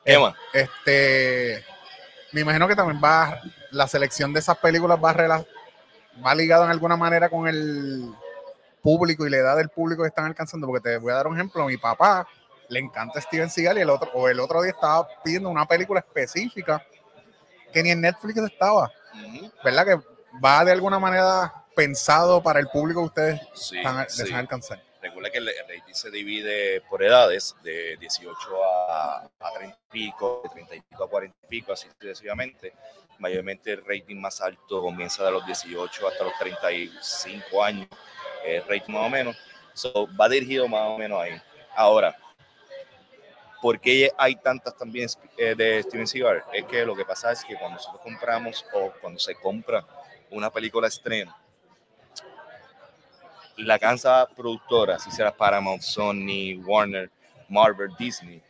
[0.05, 1.65] ¿Qué Eh, este.
[2.31, 5.45] Me imagino que también va la selección de esas películas va rela-
[6.25, 8.13] va ligado en alguna manera con el
[8.81, 10.67] público y la edad del público que están alcanzando.
[10.67, 11.65] Porque te voy a dar un ejemplo.
[11.65, 12.27] Mi papá
[12.69, 15.99] le encanta Steven Seagal y el otro, o el otro día estaba pidiendo una película
[16.01, 16.85] específica
[17.71, 18.91] que ni en Netflix estaba.
[19.63, 19.85] ¿Verdad?
[19.85, 19.99] Que
[20.43, 24.21] va de alguna manera pensado para el público que ustedes Sí, están, sí.
[24.23, 24.81] desean alcanzar.
[25.01, 28.35] Recuerda que el el rating se divide por edades, de 18
[28.89, 32.73] a, a 30 y pico, de 30 y pico a 40 y pico, así sucesivamente.
[33.19, 37.87] Mayormente el rating más alto comienza de los 18 hasta los 35 años,
[38.45, 39.37] el rating más o menos.
[39.73, 41.39] So, va dirigido más o menos ahí.
[41.75, 42.15] Ahora,
[43.61, 46.43] ¿por qué hay tantas también eh, de Steven Seagal?
[46.53, 49.85] Es que lo que pasa es que cuando nosotros compramos o cuando se compra
[50.29, 51.35] una película estreno,
[53.57, 57.09] la casa productora, si será Paramount, Sony, Warner,
[57.49, 58.41] Marvel, Disney,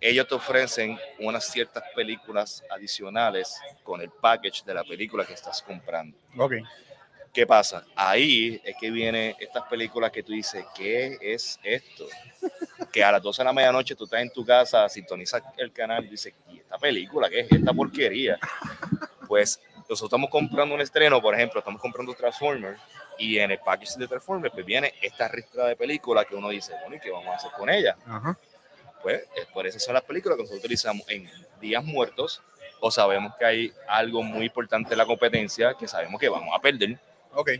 [0.00, 5.62] ellos te ofrecen unas ciertas películas adicionales con el package de la película que estás
[5.62, 6.16] comprando.
[6.36, 6.54] Ok.
[7.32, 7.86] ¿Qué pasa?
[7.96, 12.06] Ahí es que vienen estas películas que tú dices, ¿qué es esto?
[12.92, 16.04] Que a las 12 de la medianoche tú estás en tu casa, sintonizas el canal
[16.04, 17.30] y dices, ¿y esta película?
[17.30, 18.38] ¿Qué es esta porquería?
[19.26, 22.78] Pues nosotros estamos comprando un estreno, por ejemplo, estamos comprando Transformers
[23.16, 26.74] y en el package de Transformers pues viene esta ristra de películas que uno dice,
[26.82, 27.96] bueno, ¿y qué vamos a hacer con ella?
[28.06, 28.38] Ajá.
[29.02, 29.22] Pues
[29.54, 31.30] por eso son las películas que nosotros utilizamos en
[31.62, 32.42] días muertos
[32.80, 36.60] o sabemos que hay algo muy importante en la competencia que sabemos que vamos a
[36.60, 36.98] perder
[37.34, 37.50] Ok.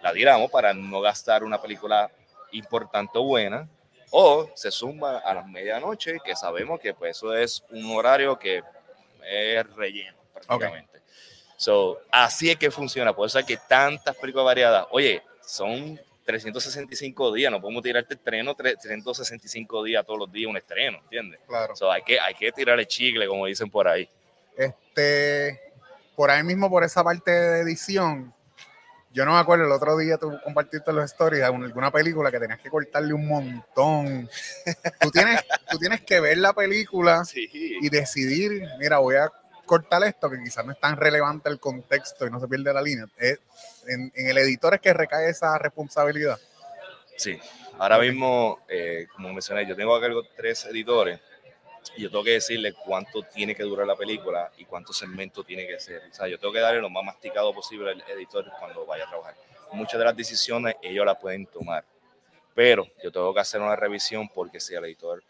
[0.00, 2.10] la tiramos para no gastar una película
[2.52, 3.68] importante o buena,
[4.10, 8.62] o se suma a las medianoche, que sabemos que pues eso es un horario que
[9.22, 11.00] es relleno prácticamente.
[11.56, 14.86] So, así es que funciona, por eso hay que tantas películas variadas.
[14.90, 20.98] Oye, son 365 días, no podemos tirarte estreno 365 días todos los días un estreno,
[20.98, 21.40] ¿entiendes?
[21.46, 21.74] Claro.
[21.74, 24.08] So, hay, que, hay que tirar el chicle, como dicen por ahí.
[24.56, 25.72] Este,
[26.14, 28.32] por ahí mismo, por esa parte de edición,
[29.18, 32.30] yo no me acuerdo, el otro día tú compartiste en los stories de alguna película
[32.30, 34.30] que tenías que cortarle un montón.
[35.00, 37.48] Tú tienes, tú tienes que ver la película Sí.
[37.52, 39.28] y decidir, mira, voy a
[39.66, 42.80] cortar esto, que quizás no es tan relevante el contexto y no se pierde la
[42.80, 43.06] línea.
[43.18, 43.40] Es-
[43.88, 46.38] en, en el editor es que recae esa responsabilidad.
[47.16, 47.38] Sí,
[47.78, 51.18] ahora mismo, eh, como mencioné, yo tengo a cargo tres editores
[51.96, 55.66] y yo tengo que decirle cuánto tiene que durar la película y cuántos segmentos tiene
[55.66, 56.02] que ser.
[56.10, 59.08] O sea, yo tengo que darle lo más masticado posible al editor cuando vaya a
[59.08, 59.34] trabajar.
[59.72, 61.84] Muchas de las decisiones ellos las pueden tomar,
[62.54, 65.22] pero yo tengo que hacer una revisión porque si el editor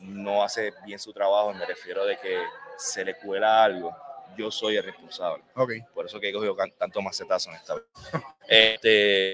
[0.00, 2.38] no hace bien su trabajo, me refiero de que
[2.76, 3.96] se le cuela algo,
[4.36, 5.42] yo soy el responsable.
[5.54, 7.84] Ok, Por eso que he cogido tanto macetazo en esta vez.
[8.48, 9.32] Este,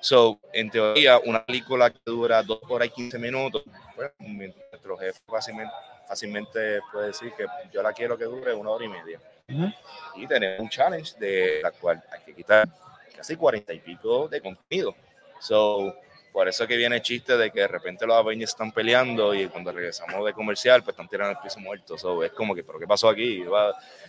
[0.00, 3.62] so, en teoría, una película que dura 2 horas y 15 minutos,
[3.94, 5.72] pues, nuestro jefe fácilmente,
[6.08, 9.20] fácilmente puede decir que yo la quiero que dure una hora y media.
[9.48, 9.70] Ujú.
[10.16, 12.66] Y tenemos un challenge de la cual hay que quitar
[13.14, 14.94] casi 40 y pico de contenido.
[15.40, 15.94] So,
[16.32, 19.46] por eso que viene el chiste de que de repente los Avengers están peleando y
[19.48, 21.98] cuando regresamos de comercial, pues están tirando el piso muerto.
[21.98, 23.44] So, es como que, ¿pero qué pasó aquí?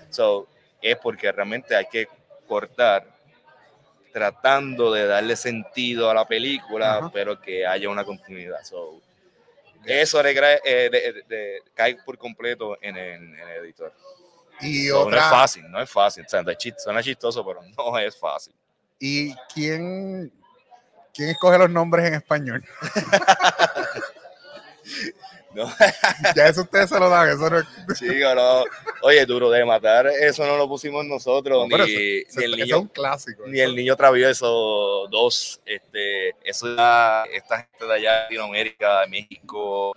[0.10, 0.48] So,
[0.82, 2.08] es porque realmente hay que
[2.48, 3.06] cortar
[4.14, 7.12] tratando de darle sentido a la película, Ajá.
[7.14, 8.64] pero que haya una continuidad.
[8.64, 9.02] So,
[9.86, 13.94] eso recae- eh, de- de- cae por completo en el, en el editor.
[14.62, 16.26] y So, no es otra, fácil, no es fácil.
[16.26, 16.44] O sea,
[16.78, 18.54] suena chistoso, pero no es fácil.
[19.00, 20.32] ¿y quién,
[21.14, 22.64] quién escoge los nombres en español?
[25.66, 25.70] No,
[26.36, 27.68] Ya eso ustedes se lo dan, eso no es-
[28.00, 28.64] chico, no.
[29.02, 32.64] Oye, duro de matar, eso no lo pusimos nosotros, No, ni, eso- ni el eso
[32.64, 33.44] es niño un clásico.
[33.48, 39.08] ni el niño travieso dos, este, eso ya, esta gente de allá de Latinoamérica, de
[39.08, 39.94] México,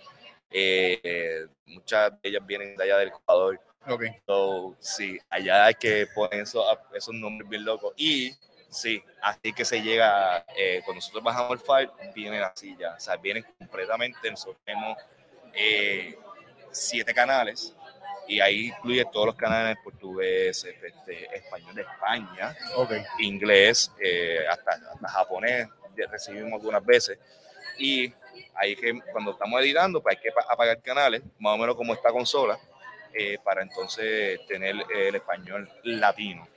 [0.50, 6.06] eh, muchas de ellas vienen de allá del Ecuador, Ok, so, sí, allá hay que
[6.14, 8.30] poner eso, esos nombres bien locos, y
[8.70, 13.00] sí, así que se llega, eh, cuando nosotros bajamos el file, vienen así ya, o
[13.00, 14.96] sea, vienen completamente, nosotros tenemos
[15.54, 16.16] eh,
[16.70, 17.74] siete canales,
[18.28, 22.92] y ahí incluye todos los canales portugués, este, español de España, ok.
[23.18, 25.68] inglés, eh, hasta, hasta japonés
[26.10, 27.18] recibimos algunas veces.
[27.78, 28.12] Y
[28.54, 31.92] ahí que cuando estamos editando, pues hay que pa- apagar canales, más o menos como
[31.92, 32.58] esta consola,
[33.12, 36.48] eh, para entonces tener el español latino,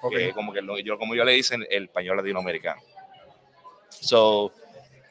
[0.00, 0.12] ok.
[0.12, 2.80] que como que lo- yo, como yo le dicen, el español latinoamericano.
[3.90, 4.52] So,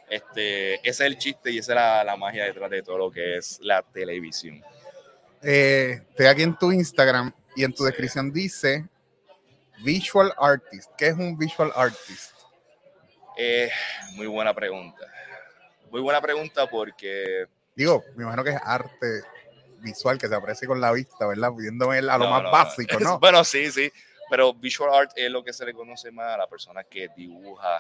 [0.10, 3.12] Este, ese es el chiste y esa es la, la magia detrás de todo lo
[3.12, 4.64] que es la televisión.
[5.42, 8.86] Eh, estoy aquí en tu Instagram y en tu descripción dice
[9.84, 10.92] Visual Artist.
[10.98, 12.34] ¿Qué es un Visual Artist?
[13.38, 13.72] Eh,
[14.16, 15.06] muy buena pregunta.
[15.92, 17.46] Muy buena pregunta porque...
[17.76, 19.24] Digo, me imagino que es arte
[19.80, 21.50] visual que se aprecia con la vista, ¿verdad?
[21.52, 23.20] Pudiéndome a lo No, más no, básico, ¿no?
[23.22, 23.92] bueno, sí, sí.
[24.30, 27.78] Pero visual art es lo que se le conoce más a la persona que dibuja,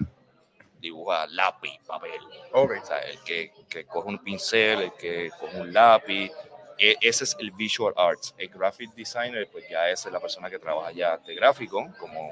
[0.79, 2.21] dibuja lápiz, papel.
[2.53, 2.71] Ok.
[2.81, 6.31] O sea, el que, que coge un pincel, el que coge un lápiz.
[6.77, 8.33] E- ese es el visual arts.
[8.37, 12.31] El graphic designer, pues ya es la persona que trabaja ya arte gráfico, como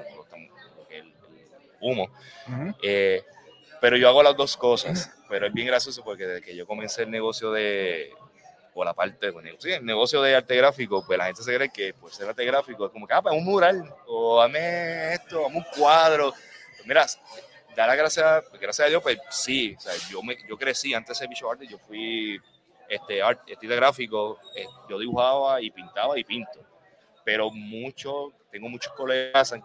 [0.90, 1.14] el,
[1.80, 2.08] humo.
[2.48, 2.74] Ujú.
[2.82, 3.22] Eh,
[3.80, 5.14] pero yo hago las dos cosas.
[5.28, 8.10] Pero es bien gracioso porque desde que yo comencé el negocio de,
[8.74, 11.68] o la parte, bueno, sí, el negocio de arte gráfico, pues la gente se cree
[11.68, 15.44] que por ser arte gráfico es como que, ah, pues un mural, o hazme esto,
[15.44, 16.32] hazme un cuadro.
[16.32, 17.06] Pues mira,
[17.82, 21.10] da la gracia, gracias a Dios, pues sí, o sea, yo, me, yo crecí antes
[21.10, 22.40] de ser visual artist, yo fui
[22.88, 26.60] este, art, estilo gráfico, eh, yo dibujaba y pintaba y pinto.
[27.24, 29.62] Pero mucho, tengo muchos colegas en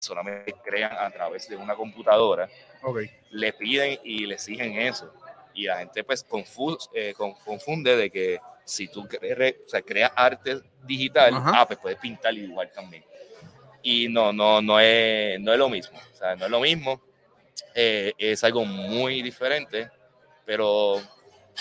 [0.00, 2.48] solamente crean a través de una computadora
[2.82, 3.00] Ok.
[3.30, 5.12] le piden y le exigen eso.
[5.54, 9.82] Y la gente pues confus- eh, con- confunde de que si tú cre- o sea,
[9.82, 11.52] creas arte digital, Ajá.
[11.62, 13.04] ah, pues puedes pintar y dibujar también.
[13.82, 15.98] Y no, no, no es, no es lo mismo.
[16.12, 17.00] O sea, no es lo mismo.
[17.74, 19.90] Eh, es algo muy diferente,
[20.44, 21.00] pero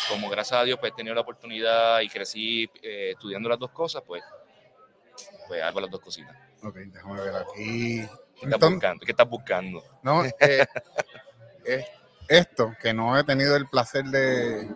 [0.10, 3.72] como gracias a Dios pues he tenido la oportunidad y crecí eh, estudiando las dos
[3.72, 4.24] cosas, pues,
[5.48, 6.36] pues hago las dos cositas.
[6.64, 7.98] Ok, déjame ver aquí.
[7.98, 9.06] ¿Qué estás Entonces, buscando?
[9.06, 9.84] ¿Qué estás buscando?
[10.04, 10.68] no, eh,
[11.66, 11.86] es
[12.28, 14.70] esto, que no he tenido el placer de...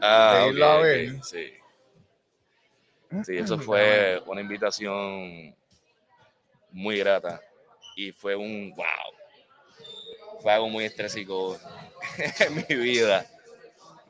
[0.00, 1.22] Ah, de irlo a ver.
[1.22, 1.54] sí.
[3.24, 5.54] Sí, eso fue una invitación
[6.74, 7.40] muy grata
[7.96, 10.40] y fue un wow.
[10.42, 11.56] Fue algo muy estrésico
[12.40, 13.24] en mi vida.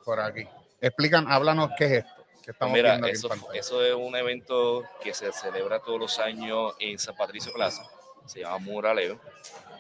[0.04, 0.46] Por aquí.
[0.80, 2.24] Explican, háblanos qué es esto.
[2.42, 6.74] Que estamos Mira, viendo eso, eso es un evento que se celebra todos los años
[6.78, 7.82] en San Patricio Plaza.
[8.26, 9.18] Se llama Muraleo.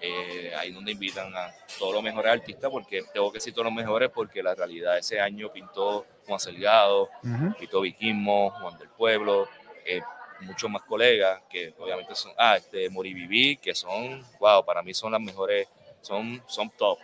[0.00, 3.72] Eh, ahí donde invitan a todos los mejores artistas, porque tengo que decir todos los
[3.74, 7.54] mejores, porque la realidad ese año pintó Juan Salgado, Ujú.
[7.58, 9.48] Vito Viquismo, Juan del Pueblo,
[9.86, 10.02] eh,
[10.40, 15.12] muchos más colegas que obviamente son, ah, este, Moriviví, que son, wow, para mí son
[15.12, 15.68] las mejores,
[16.00, 16.98] son, son top.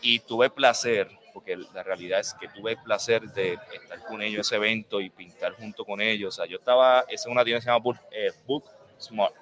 [0.00, 4.34] Y tuve placer, porque la realidad es que tuve el placer de estar con ellos
[4.34, 6.34] en ese evento y pintar junto con ellos.
[6.34, 9.34] O sea, yo estaba, esa es una tienda que se llama Book, eh, Booksmart,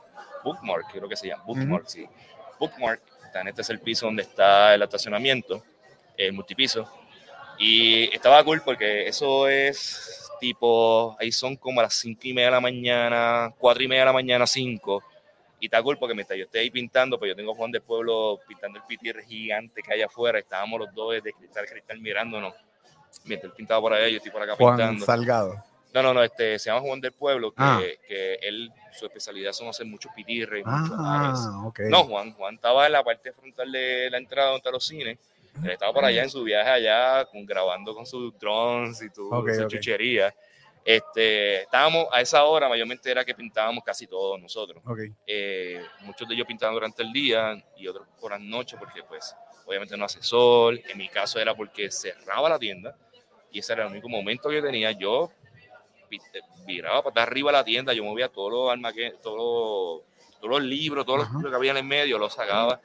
[0.44, 2.06] Bookmark, creo que se llama, Bookmark, sí.
[2.58, 5.62] Bookmark, está en este es el piso donde está el estacionamiento,
[6.16, 6.88] el multipiso.
[7.58, 12.46] Y estaba cool porque eso es tipo, ahí son como a las 5 y media
[12.46, 15.02] de la mañana, 4 y media de la mañana, 5.
[15.60, 18.40] Y está cool porque mientras yo esté ahí pintando, pues yo tengo Juan del Pueblo
[18.48, 20.38] pintando el pitir gigante que hay afuera.
[20.38, 22.54] Estábamos los dos de cristal cristal mirándonos.
[23.24, 25.04] Mientras él pintaba por allá, yo estoy por acá Juan pintando.
[25.04, 25.62] Salgado.
[25.92, 27.80] No, no, no, este, se llama Juan del Pueblo, que, Ah.
[28.06, 30.96] que él, su especialidad son hacer muchos pitirres, muchos.
[30.98, 31.80] Ah, ok.
[31.90, 35.18] No, Juan, Juan estaba en la parte frontal de la entrada donde están los cines.
[35.62, 39.32] Él estaba por allá en su viaje allá, con, grabando con sus drones y tu,
[39.32, 39.68] Ok, su ok.
[39.68, 40.34] chuchería.
[40.84, 44.82] Este, estábamos a esa hora, mayormente era que pintábamos casi todos nosotros.
[44.86, 45.00] Ok.
[45.26, 49.34] Eh, muchos de ellos pintaban durante el día y otros por las noches porque pues
[49.66, 50.82] obviamente no hace sol.
[50.88, 52.96] En mi caso era porque cerraba la tienda
[53.52, 54.92] y ese era el único momento que yo tenía.
[54.92, 55.30] Yo
[56.10, 56.18] eh,
[56.66, 61.22] viraba para arriba la tienda, yo movía todos los todos los, todos los libros, todo
[61.22, 61.38] Ajá.
[61.42, 62.80] lo que había en el medio, los sacaba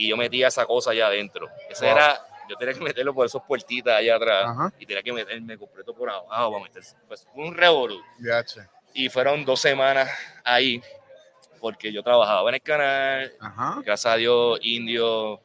[0.00, 1.48] y yo metía esa cosa allá adentro.
[1.68, 1.94] Ese Wow.
[1.94, 4.72] era, yo tenía que meterlo por esos puertitas allá atrás Ajá.
[4.78, 8.00] y tenía que meterme completo por abajo para meter, pues un revolú
[8.92, 10.10] y fueron dos semanas
[10.42, 10.82] ahí
[11.60, 13.80] porque yo trabajaba en el canal Ajá.
[13.84, 15.40] gracias a Dios Indio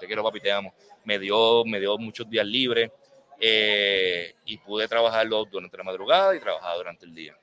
[0.00, 0.74] te quiero papi te amo
[1.04, 2.90] me dio me dio muchos días libres
[3.38, 7.36] eh, y pude trabajarlo durante la madrugada y trabajaba durante el día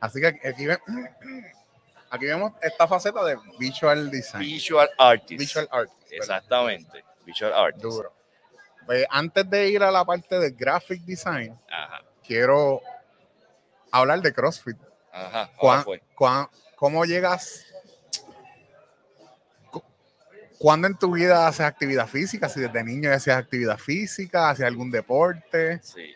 [0.00, 0.66] Así que aquí,
[2.14, 4.40] aquí vemos esta faceta de visual design.
[4.40, 5.90] visual artist Visual art.
[6.10, 8.12] exactamente visual artist Duro.
[8.86, 12.80] Pues, antes de ir a la parte de graphic design, ajá quiero
[13.90, 14.76] hablar de CrossFit.
[15.12, 17.64] ajá ahora ¿Cuán- fue cuán- ¿Cómo llegas?
[19.70, 19.82] cu-
[20.58, 22.48] ¿Cuándo en tu vida haces actividad física?
[22.48, 25.80] Si desde niño ya hacías actividad física, hacías algún deporte.
[25.82, 26.14] Sí.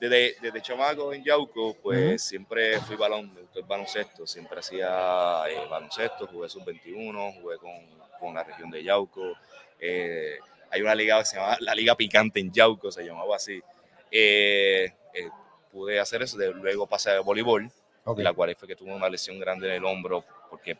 [0.00, 2.18] Desde, desde chamaco en Yauco, pues Ujú.
[2.18, 7.72] siempre fui balón, me gustó el baloncesto, siempre hacía eh, baloncesto, jugué sub-21, jugué con,
[8.18, 9.32] con la región de Yauco.
[9.78, 10.38] Eh,
[10.70, 13.62] hay una liga que se llama la Liga Picante en Yauco, se llamaba así.
[14.10, 15.28] Eh, eh,
[15.70, 17.70] pude hacer eso, de- luego pasé a voleibol,
[18.04, 18.18] Ok.
[18.18, 20.76] la cual fue que tuve una lesión grande en el hombro porque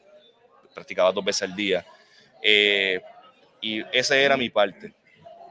[0.74, 1.86] practicaba dos veces al día.
[2.42, 3.00] Eh,
[3.60, 4.92] y esa era mi parte.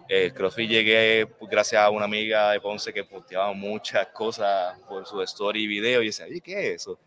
[0.08, 5.06] El CrossFit llegué pues, gracias a una amiga de Ponce que posteaba muchas cosas por
[5.06, 7.00] su story y video y decía, ¿y qué es eso?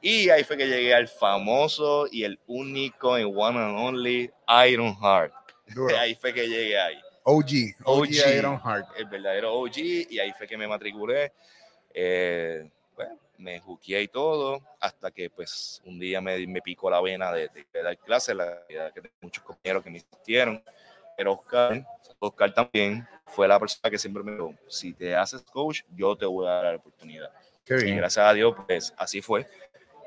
[0.00, 4.30] Y ahí fue que llegué al famoso y el único en One and Only
[4.68, 5.32] Iron Heart.
[5.74, 5.96] Duro.
[5.98, 6.96] ahí fue que llegué ahí.
[7.24, 8.36] OG, OG, OG.
[8.36, 8.86] Iron Heart.
[8.96, 11.32] El verdadero OG y ahí fue que me matriculé.
[11.92, 17.00] Eh, bueno, me juqueé y todo hasta que pues un día me, me picó la
[17.00, 20.62] vena de, de dar clases, la realidad que muchos compañeros que me insistieron.
[21.16, 21.86] Pero Oscar,
[22.18, 26.26] Oscar también fue la persona que siempre me dijo, si te haces coach, yo te
[26.26, 27.30] voy a dar la oportunidad.
[27.64, 27.96] Qué Y bien.
[27.96, 29.46] gracias a Dios, pues así fue.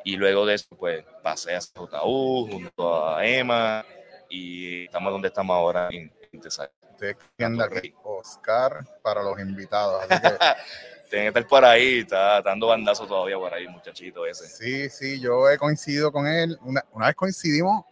[0.04, 3.86] Y luego de eso, pues pasé a JU junto a Emma
[4.30, 10.06] y estamos donde estamos ahora en, en aquí Oscar para los invitados.
[10.10, 10.30] Así que,
[11.10, 14.48] Tiene que estar por ahí, está dando bandazo todavía por ahí, muchachito ese.
[14.48, 16.56] sí, sí, yo he coincidido con él.
[16.62, 17.84] Una, una vez coincidimos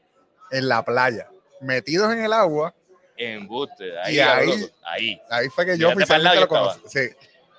[0.51, 1.28] en la playa,
[1.59, 2.76] metidos en el agua.
[3.18, 5.22] Embuste, ahí, Y ahí- ahí, ahí.
[5.30, 6.80] Ahí fue que yo oficialmente lo conocí.
[6.88, 7.09] Sí,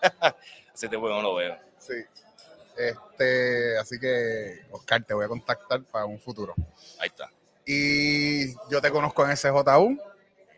[0.74, 1.56] Ese tipo no lo veo.
[1.78, 1.94] sí.
[2.76, 6.54] Este, así que, Oscar, te voy a contactar para un futuro.
[7.00, 7.28] Ahí está.
[7.66, 9.98] Y yo te conozco en SJU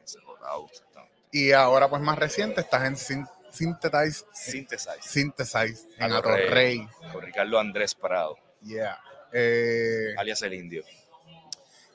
[0.04, 1.14] Ese JU, exactamente.
[1.32, 5.00] y ahora, pues más reciente, estás en Syn- Synthesize, Synthesize.
[5.02, 6.44] Synthesize en Atorrey.
[6.44, 6.88] Atorrey.
[7.10, 9.00] Con Ricardo Andrés Prado, Yeah.
[9.32, 10.84] Eh, alias el indio.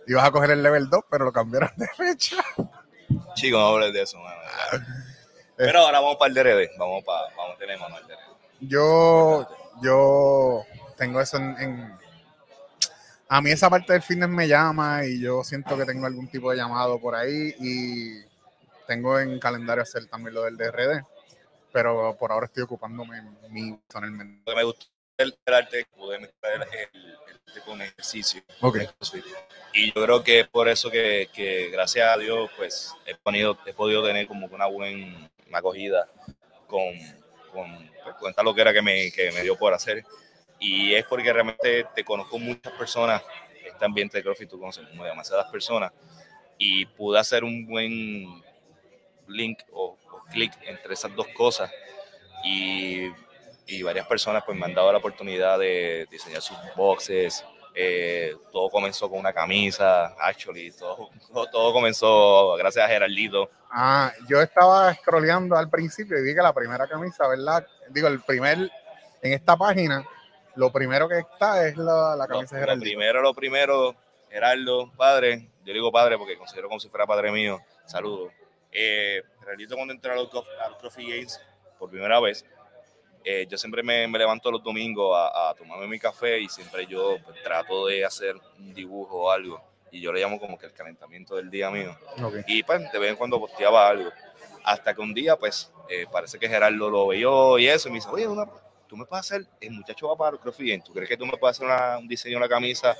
[0.07, 2.37] ibas a coger el level 2, pero lo cambiaron de fecha.
[3.35, 4.41] Chico, no hables de eso, mano.
[5.55, 6.69] Pero ahora vamos para el DRD.
[6.77, 8.19] Vamos para, vamos, tenemos el DRD.
[8.61, 9.47] Yo,
[9.81, 10.63] yo
[10.97, 11.97] tengo eso en, en-
[13.27, 16.51] A mí esa parte del fitness me llama y yo siento que tengo algún tipo
[16.51, 18.23] de llamado por ahí y
[18.87, 21.03] tengo en calendario hacer también lo del DRD,
[21.71, 24.43] pero por ahora estoy ocupándome mí personalmente.
[24.45, 24.85] Lo que me gustó
[25.17, 27.17] del del arte es poder mezclar el,
[27.55, 28.41] el con ejercicio.
[28.61, 28.77] Ok.
[28.77, 29.25] de CrossFit.
[29.73, 33.57] Y yo creo que es por eso que, que gracias a Dios, pues he podido,
[33.65, 36.09] he podido tener como una buena acogida
[36.67, 36.93] con,
[37.51, 40.03] con, pues, con esta loquera que me, que me dio por hacer.
[40.59, 43.21] Y es porque realmente te conozco muchas personas,
[43.65, 45.91] este ambiente de CrossFit, tú conoces como demasiadas personas,
[46.57, 48.41] y pude hacer un buen
[49.27, 51.69] link o, o clic entre esas dos cosas.
[52.45, 53.09] Y,
[53.67, 57.43] y varias personas pues me han dado la oportunidad de diseñar sus boxes,
[57.77, 61.09] eh, todo comenzó con una camisa, actually, todo,
[61.51, 63.49] todo, comenzó gracias a Geraldito.
[63.69, 67.67] Ah, yo estaba scrolleando al principio y vi que la primera camisa, ¿verdad?
[67.89, 68.71] Digo, el primer,
[69.21, 70.05] en esta página,
[70.55, 72.85] lo primero que está es la, la Lo, camisa de lo Geraldito.
[72.89, 73.95] primero, lo primero,
[74.29, 78.31] Geraldo, padre, yo digo padre porque considero como si fuera padre mío, saludos.
[78.71, 81.41] Eh, Geraldito cuando entré a los, a los Games
[81.77, 82.45] por primera vez,
[83.25, 86.85] eh, yo siempre me, me levanto los domingos a, a tomarme mi café y siempre
[86.85, 89.61] yo pues, trato de hacer un dibujo o algo.
[89.91, 91.97] Y yo le llamo como que el calentamiento del día mío.
[92.21, 92.35] Ok.
[92.47, 94.11] Y pues de vez en cuando posteaba algo.
[94.63, 97.97] Hasta que un día, pues, eh, parece que Gerardo lo vio y eso, y me
[97.97, 98.47] dice, oye, una-
[98.87, 101.57] tú me puedes hacer, el muchacho va para el ¿tú crees que tú me puedes
[101.57, 102.95] hacer una- un diseño una camisa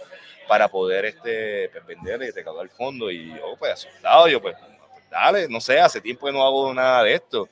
[0.47, 3.11] para poder este, pues, vender y recaudar el fondo?
[3.11, 4.55] Y yo, pues, asustado, yo, pues,
[5.09, 7.49] dale, no sé, hace tiempo que no hago nada de esto.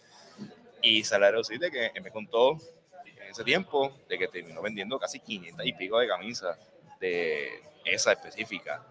[0.83, 2.57] Y Salario sí de que él me contó
[3.05, 6.57] en ese tiempo de que terminó vendiendo casi 500 y pico de camisas
[6.99, 8.85] de esa específica.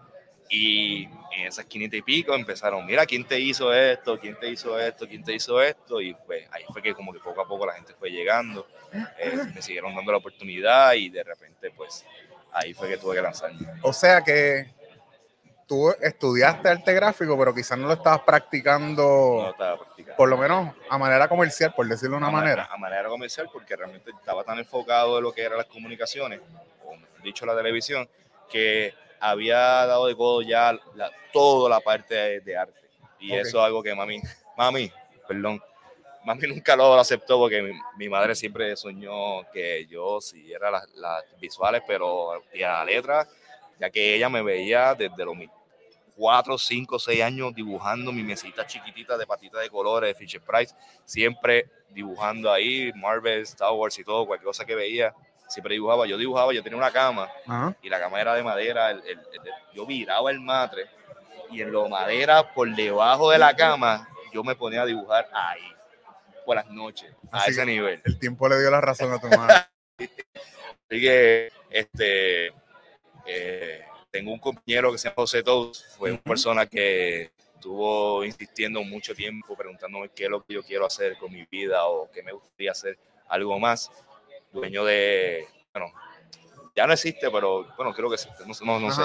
[0.49, 4.19] Y en esas 500 y pico empezaron, mira, ¿quién te hizo esto?
[4.19, 5.07] ¿Quién te hizo esto?
[5.07, 6.01] ¿Quién te hizo esto?
[6.01, 8.67] Y pues ahí fue que como que poco a poco la gente fue llegando,
[9.17, 12.05] eh, me siguieron dando la oportunidad y de repente pues
[12.51, 13.67] ahí fue que tuve que lanzarme.
[13.81, 14.67] O sea que
[15.67, 20.02] tú estudiaste arte gráfico, pero quizás no lo estabas practicando, No estaba practicando.
[20.17, 22.67] Por lo menos a manera comercial, por decirlo de una a ma- manera.
[22.71, 26.39] A manera comercial, porque realmente estaba tan enfocado en lo que eran las comunicaciones,
[26.85, 28.07] o dicho, la televisión,
[28.49, 32.79] que había dado de codo ya la- toda la parte de, de arte.
[33.19, 33.37] Y Ok.
[33.39, 34.21] eso es algo que mami,
[34.57, 34.91] mami,
[35.27, 35.61] perdón,
[36.25, 41.23] mami nunca lo aceptó porque mi, mi madre siempre soñó que yo siguiera las, las
[41.39, 43.27] visuales, pero y a la letra,
[43.79, 45.49] ya que ella me veía desde los mis
[46.23, 50.73] 4, 5, 6 años dibujando mi mesita chiquitita de patitas de colores de Fisher Price,
[51.03, 55.13] siempre dibujando ahí Marvel, Star Wars y todo, cualquier cosa que veía,
[55.49, 56.07] siempre dibujaba.
[56.07, 57.75] Yo dibujaba, yo tenía una cama Ajá.
[57.81, 60.85] y la cama era de madera, el- el- el- yo viraba el matre
[61.51, 65.59] y en lo madera por debajo de la cama yo me ponía a dibujar ahí
[66.45, 68.01] por las noches, a Así ese que- nivel.
[68.05, 69.55] El tiempo le dio la razón a tu madre.
[69.99, 72.47] Así que este,
[73.25, 78.83] eh, tengo un compañero que se llama José Tous, fue una persona que estuvo insistiendo
[78.83, 82.21] mucho tiempo, preguntándome qué es lo que yo quiero hacer con mi vida o qué
[82.21, 83.91] me gustaría hacer algo más.
[84.51, 85.91] Dueño de, bueno,
[86.75, 89.01] ya no existe, pero bueno, creo que existe, no, sé- no, no sé,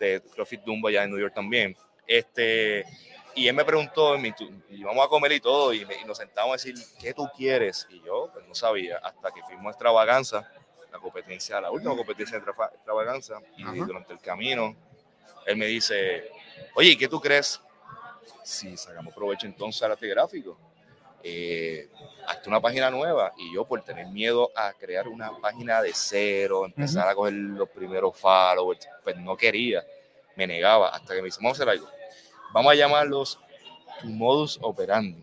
[0.00, 1.76] de CrossFit Dumbo allá en New York también.
[2.06, 2.86] Este,
[3.34, 6.74] y él me preguntó, y vamos a comer y todo, y, nos sentamos a decir,
[6.98, 7.86] ¿qué tú quieres?
[7.90, 10.50] Y yo pues, no sabía, hasta que fuimos a Extravaganza,
[10.96, 14.74] la competencia, la última competencia de Extravaganza, y durante el camino,
[15.46, 16.30] él me dice,
[16.74, 17.60] oye, ¿qué tú crees?
[18.42, 20.58] Si sacamos provecho entonces al arte gráfico,
[21.22, 21.88] eh,
[22.26, 26.64] hasta una página nueva, y yo por tener miedo a crear una página de cero,
[26.64, 29.84] empezar a coger los primeros followers, pues no quería,
[30.36, 31.88] me negaba, hasta que me dice, vamos a hacer algo
[32.52, 33.38] vamos a llamarlos
[34.00, 35.22] tu modus operandi.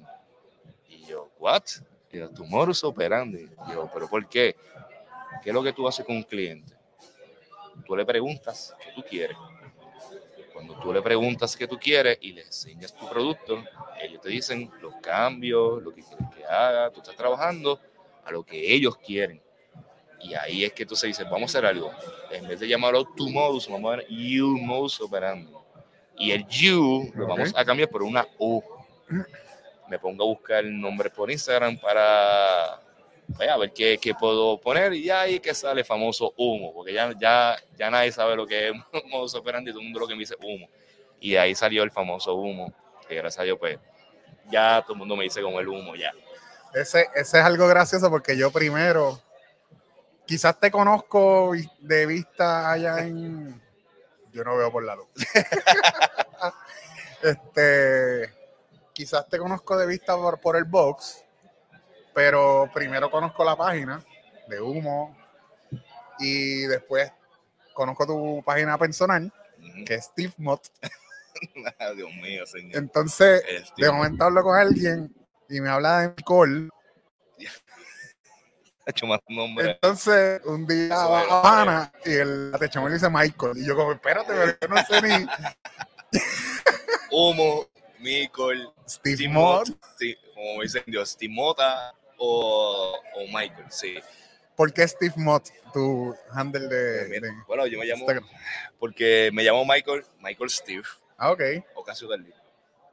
[0.87, 1.63] Y yo, ¿what?
[2.11, 3.49] Y yo, tu modus operandi.
[3.67, 4.55] Y yo, ¿pero por qué?
[5.43, 6.73] ¿Qué es lo que tú haces con un cliente?
[7.85, 9.37] Tú le preguntas qué tú quieres.
[10.53, 13.63] Cuando tú le preguntas qué tú quieres y le enseñas tu producto,
[14.01, 16.91] ellos te dicen los cambios, lo que quieren que haga.
[16.91, 17.79] Tú estás trabajando
[18.23, 19.41] a lo que ellos quieren.
[20.21, 21.91] Y ahí es que tú se dices, vamos a hacer algo.
[22.31, 25.51] En vez de llamarlo tu modus, vamos a ver you modus operandi
[26.17, 28.61] y el you lo vamos a cambiar por una U.
[29.89, 32.79] Me pongo a buscar el nombre por Instagram para
[33.39, 37.55] a ver qué, qué, puedo poner y ahí que sale famoso humo, porque ya, ya,
[37.77, 38.75] ya nadie sabe lo que es
[39.09, 40.67] modo operandi, todo el mundo lo que me dice humo.
[41.19, 42.73] Y ahí salió el famoso humo,
[43.07, 43.79] que gracias a Dios, pues
[44.49, 46.11] ya todo el mundo me dice como el humo, ya.
[46.73, 49.21] Ese, ese es algo gracioso porque yo primero,
[50.25, 53.61] quizás te conozco de vista allá en,
[54.31, 55.07] yo no veo por la luz.
[57.21, 58.33] este,
[58.91, 61.22] quizás te conozco de vista por, por, el box,
[62.13, 64.03] pero primero conozco la página
[64.47, 65.17] de Humo
[66.19, 67.11] y después
[67.73, 69.31] conozco tu página personal,
[69.85, 70.67] que es Steve Mott.
[71.95, 72.77] Dios mío, señor.
[72.77, 73.43] Entonces,
[73.75, 75.13] de momento hablo con alguien
[75.49, 76.69] y me habla de alcohol
[78.85, 79.71] hecho más nombre.
[79.71, 83.57] Entonces, un día va a Habana y el techamón le dice Michael.
[83.57, 85.25] Y yo como, espérate, pero yo no sé ni...
[87.11, 87.67] Humo,
[87.99, 89.69] Michael, Steve, Steve Mott.
[90.33, 91.93] Como dicen Dios, Steve Mota
[92.25, 93.95] o, o, Michael, sí.
[94.55, 98.05] ¿Por qué Steve Mott, tu handle de, Bueno, yo me llamo...
[98.79, 100.83] Porque me llamo Michael, Michael Steve.
[101.17, 101.41] Ah, ok.
[101.75, 102.33] Ocasio del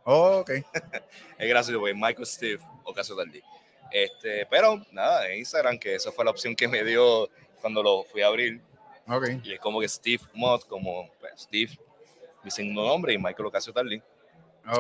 [0.04, 0.50] Oh, ok.
[1.38, 3.42] es gracioso porque Michael Steve, Ocasio del
[3.92, 7.28] este, pero nada, en Instagram, que esa fue la opción que me dio
[7.60, 8.60] cuando lo fui a abrir.
[9.06, 9.40] Okay.
[9.44, 11.76] Y es como que Steve Mod, como pues, Steve,
[12.44, 14.02] mi segundo nombre, y Michael Ocasio Tarly.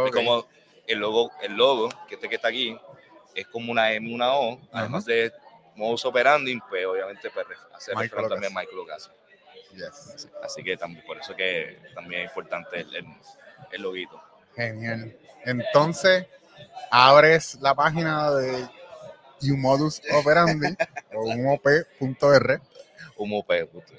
[0.06, 0.46] Es como
[0.86, 2.76] el logo, el logo, que este que está aquí,
[3.34, 5.32] es como una M, una O, además de
[5.76, 9.12] modus operandi, pues obviamente pues, hacer referencia también a Michael Ocasio.
[9.74, 10.28] Yes.
[10.42, 13.06] Así, que también, por eso que también es importante el, el,
[13.70, 14.20] el loguito.
[14.56, 15.16] Genial.
[15.44, 16.26] Entonces,
[16.90, 18.68] abres la página de
[19.40, 20.76] y un modus operandi
[21.14, 22.60] o un op.r.
[23.16, 23.50] Un op.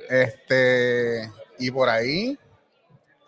[0.09, 1.29] Este,
[1.59, 2.37] y por ahí,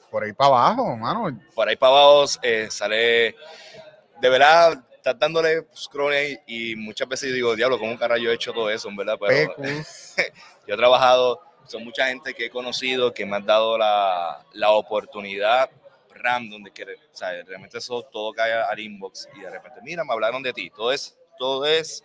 [0.10, 1.40] por ahí para abajo, mano.
[1.54, 3.36] Por ahí para abajo eh, sale,
[4.22, 6.14] de verdad, estás dándole scroll
[6.48, 9.18] y muchas veces digo, diablo, ¿cómo carajo yo he hecho todo eso, en verdad?
[9.20, 9.54] Pero
[10.68, 14.72] yo he trabajado, son mucha gente que he conocido que me han dado la, la
[14.72, 15.70] oportunidad
[16.10, 20.06] random de que, o sea, realmente eso todo cae al inbox y de repente, mira,
[20.06, 22.02] me hablaron de ti, todo es todo es,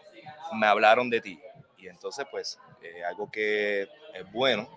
[0.54, 1.40] me hablaron de ti.
[1.76, 4.68] Y entonces, pues, eh, algo que es bueno,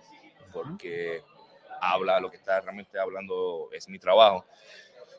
[0.52, 1.24] porque
[1.80, 4.44] habla, lo que está realmente hablando es mi trabajo.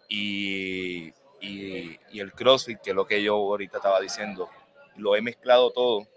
[0.07, 1.11] Y,
[1.43, 4.49] y, y, el CrossFit, que es lo que yo ahorita estaba diciendo,
[4.95, 6.07] lo he mezclado todo,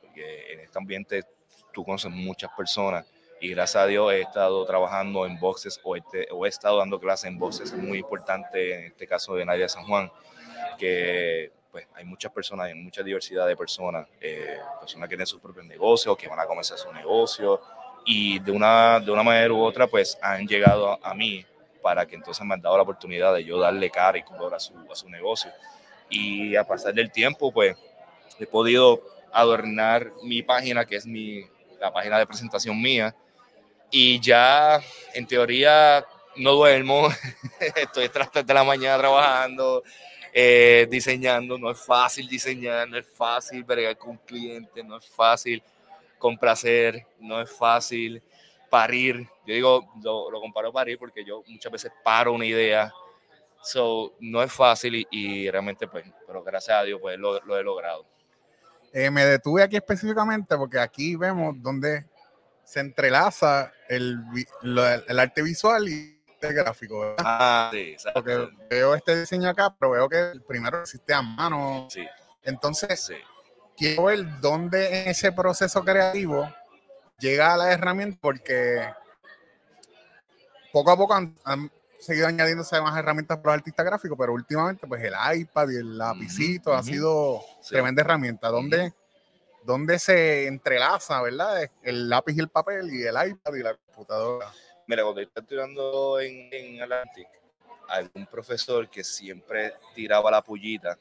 [0.00, 1.22] porque en este ambiente
[1.72, 3.06] tú conoces muchas personas
[3.40, 7.00] y gracias a Dios he estado trabajando en boxes o, este, o he estado dando
[7.00, 10.10] clases en boxes, muy importante en este caso de Nadia San Juan,
[10.78, 15.40] que pues hay muchas personas, hay mucha diversidad de personas, eh, personas que tienen sus
[15.40, 17.60] propios negocios, que van a comenzar su negocio
[18.04, 21.46] y de una, de una manera u otra pues han llegado a, mí
[21.82, 24.60] para que entonces me han dado la oportunidad de yo darle cara y color a
[24.60, 25.50] su, a su negocio.
[26.08, 27.76] Y a pasar del tiempo pues
[28.38, 29.02] he podido
[29.32, 31.44] adornar mi página, que es mi,
[31.78, 33.14] la página de presentación mía,
[33.90, 34.80] y ya
[35.14, 36.04] en teoría
[36.36, 37.08] no duermo,
[37.76, 39.82] estoy tras de la mañana trabajando,
[40.32, 45.62] eh, diseñando, no es fácil diseñar, no es fácil bregar con clientes, no es fácil
[46.18, 48.22] complacer, no es fácil
[48.70, 49.28] parir.
[49.46, 52.92] Yo digo, lo, lo comparo a parir porque yo muchas veces paro una idea,
[53.62, 57.62] so, no es fácil y, realmente, pues, pero gracias a Dios, pues lo, lo he
[57.62, 58.06] logrado.
[58.92, 62.06] Eh, me detuve aquí específicamente porque aquí vemos donde
[62.64, 64.18] se entrelaza el,
[64.62, 70.08] el arte visual y este gráfico, Ah, sí, Porque veo este diseño acá, pero veo
[70.08, 71.86] que el primero existe a mano.
[71.90, 72.06] Sí.
[72.42, 73.12] Entonces,
[73.76, 76.50] quiero ver dónde en ese proceso creativo
[77.20, 78.82] llega a la herramienta, porque
[80.72, 81.14] poco a poco
[81.98, 85.98] seguido añadiéndose más herramientas para los artistas gráficos, pero últimamente pues el iPad y el
[85.98, 87.70] lapicito ha sido Sí.
[87.70, 88.48] tremenda herramienta.
[88.48, 88.92] ¿Dónde,
[89.64, 91.68] dónde se entrelaza, verdad?
[91.82, 94.50] El lápiz y el papel y el iPad y la computadora.
[94.86, 97.28] Mira, cuando yo estaba estudiando en, en Atlantic,
[97.88, 100.96] algún profesor que siempre tiraba la pullita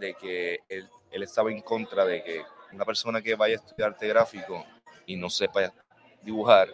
[0.00, 2.42] de que él, él estaba en contra de que
[2.72, 4.64] una persona que vaya a estudiar arte gráfico
[5.06, 5.72] y no sepa
[6.22, 6.68] dibujar,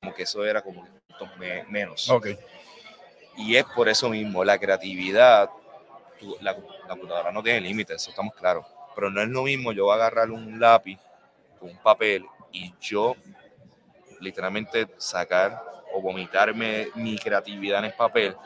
[0.00, 0.86] como que eso era como
[1.38, 2.08] me- menos.
[2.10, 2.28] Ok.
[3.36, 5.48] Y es por eso mismo, la creatividad,
[6.18, 8.66] tú- la, la computadora no tiene límites, eso estamos claros.
[8.94, 10.98] Pero no es lo mismo yo agarrar un lápiz
[11.58, 13.14] con un papel y yo
[14.20, 15.62] literalmente sacar
[15.94, 18.36] o vomitarme mi creatividad en el papel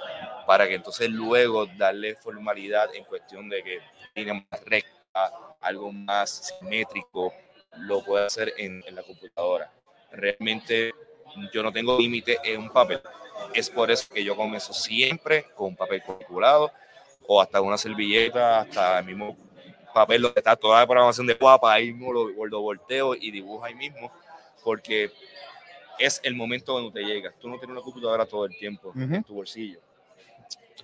[0.46, 3.78] para que entonces luego darle formalidad en cuestión de que
[4.14, 7.32] línea más recta, algo más simétrico,
[7.78, 9.72] lo puedo hacer en, en la computadora.
[10.10, 10.92] Realmente
[11.52, 13.00] yo no tengo límite en un papel.
[13.54, 16.70] Es por eso que yo comienzo siempre con papel cuadriculado
[17.26, 19.36] o hasta una servilleta, hasta el mismo
[19.94, 23.64] papel donde está toda la programación de guapa, ahí mismo lo, lo volteo y dibujo
[23.64, 24.10] ahí mismo,
[24.64, 25.10] porque
[25.98, 27.34] es el momento donde te llegas.
[27.38, 29.00] Tú no tienes una computadora todo el tiempo Ujú.
[29.00, 29.80] en tu bolsillo.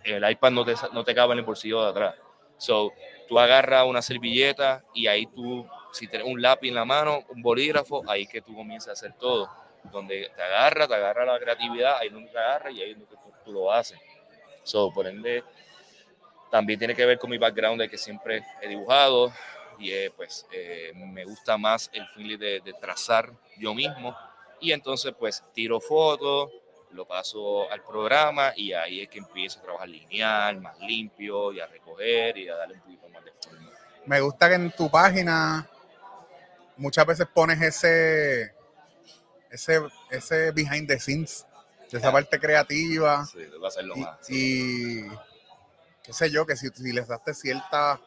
[0.04, 2.14] El iPad no te, no te cabe en el bolsillo de atrás.
[2.56, 2.92] So,
[3.26, 5.66] tú agarras una servilleta y ahí tú,
[5.98, 9.12] si tienes un lápiz en la mano, un bolígrafo, ahí que tú comienzas a hacer
[9.18, 9.50] todo.
[9.92, 12.98] Donde te agarra, te agarra la creatividad, ahí es donde te agarra y ahí es
[12.98, 13.98] donde tú, tú lo haces.
[14.62, 15.42] So, por ende,
[16.50, 19.32] también tiene que ver con mi background de que siempre he dibujado
[19.78, 24.16] y eh, pues eh, me gusta más el feeling de, de trazar yo mismo
[24.60, 26.50] y entonces pues tiro fotos,
[26.90, 31.60] lo paso al programa y ahí es que empiezo a trabajar lineal, más limpio y
[31.60, 33.70] a recoger y a darle un poquito más de forma.
[34.06, 35.68] Me gusta que en tu página
[36.78, 38.54] muchas veces pones ese,
[39.50, 41.46] ese, ese behind the scenes,
[41.90, 43.24] de esa parte creativa.
[43.26, 44.30] Sí, debo hacerlo y, más.
[44.30, 45.02] y
[46.02, 48.00] qué sé yo, que si, si les daste cierta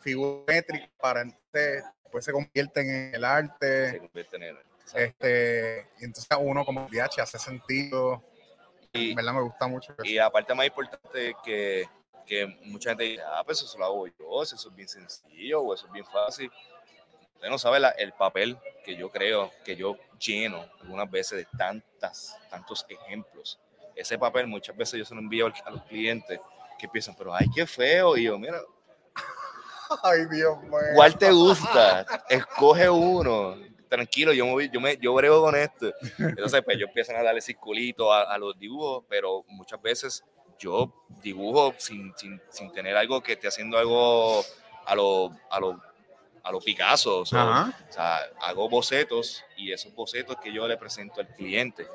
[0.00, 3.98] figura métrica para entonces después se convierten en el se arte.
[3.98, 4.58] convierte en el-
[4.94, 8.22] Este, y entonces uno como DH hace sentido.
[8.92, 9.92] y, En verdad me gusta mucho.
[9.94, 10.04] eso.
[10.04, 11.88] y aparte más importante que,
[12.26, 15.74] que mucha gente dice, ah, pues eso lo hago yo, eso es bien sencillo o
[15.74, 16.50] eso es bien fácil.
[17.34, 21.58] Usted no sabe la- el papel que yo creo, que yo lleno algunas veces de
[21.58, 23.58] tantas, tantos ejemplos.
[23.94, 26.40] Ese papel muchas veces yo se lo envío a los clientes
[26.78, 28.16] que piensan, pero ay, qué feo.
[28.16, 28.60] Y yo, mira,
[30.02, 30.72] Ay, Dios mío.
[30.94, 32.06] ¿cuál te gusta?
[32.28, 33.56] Escoge uno.
[33.88, 35.92] Tranquilo, yo me, yo me yo brego con esto.
[36.18, 40.24] Entonces, pues yo empiezan a darle circulito a, a los dibujos, pero muchas veces
[40.58, 44.42] yo dibujo sin, sin, sin tener algo que esté haciendo algo
[44.86, 45.80] a lo, a lo,
[46.44, 47.20] a lo Picasso.
[47.20, 51.86] o sea, o sea, hago bocetos y esos bocetos que yo le presento al cliente.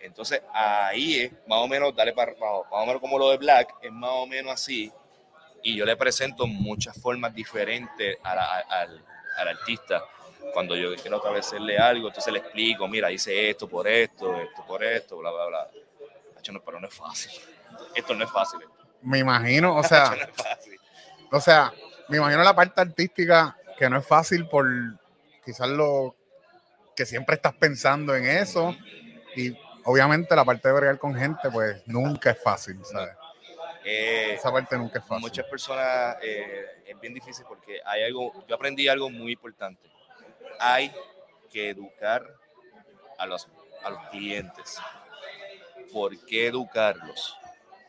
[0.00, 3.36] Entonces ahí es más o menos, dale para abajo, más o menos como lo de
[3.38, 4.92] Black, es más o menos así.
[5.62, 9.04] Y yo le presento muchas formas diferentes a la- a- al,
[9.38, 10.04] al artista.
[10.52, 14.84] Cuando yo quiero agradecerle algo, entonces le explico, mira, hice esto por esto, esto por
[14.84, 15.68] esto, bla, bla, bla.
[16.38, 17.32] Hacho, no, pero no es fácil.
[17.94, 18.60] Esto no es fácil.
[19.02, 20.78] Me imagino, o sea, no es fácil.
[21.32, 21.72] o sea,
[22.08, 24.66] me imagino la parte artística que no es fácil por
[25.44, 26.14] quizás lo
[26.94, 28.74] que siempre estás pensando en eso
[29.36, 33.14] y obviamente la parte de bregar con gente pues nunca es fácil, ¿sabes?
[33.84, 35.20] Eh, Esa parte nunca es fácil.
[35.22, 39.88] muchas personas eh, es bien difícil porque hay algo, yo aprendí algo muy importante.
[40.58, 40.90] Hay
[41.52, 42.26] que educar
[43.18, 43.46] a los,
[43.84, 44.78] a los clientes.
[45.92, 47.36] ¿Por qué educarlos?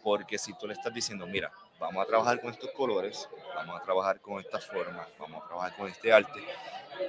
[0.03, 3.83] Porque si tú le estás diciendo, mira, vamos a trabajar con estos colores, vamos a
[3.83, 6.39] trabajar con estas formas, vamos a trabajar con este arte,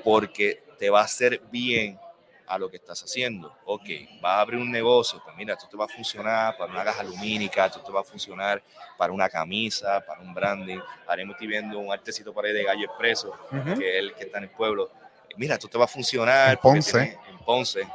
[0.05, 1.99] porque te va a hacer bien
[2.47, 3.55] a lo que estás haciendo.
[3.67, 3.85] Ok,
[4.23, 7.03] vas a abrir un negocio, pues mira, esto te va a funcionar para una caja
[7.03, 8.63] lumínica, esto te va a funcionar
[8.97, 10.79] para una camisa, para un branding.
[11.07, 13.79] Haremos estoy viendo un artecito por ahí de Gallo Expreso, Ujú.
[13.79, 14.91] que es el que está en el pueblo.
[15.37, 16.53] Mira, esto te va a funcionar.
[16.53, 16.91] En Ponce.
[16.93, 17.87] tiene- en Ponce.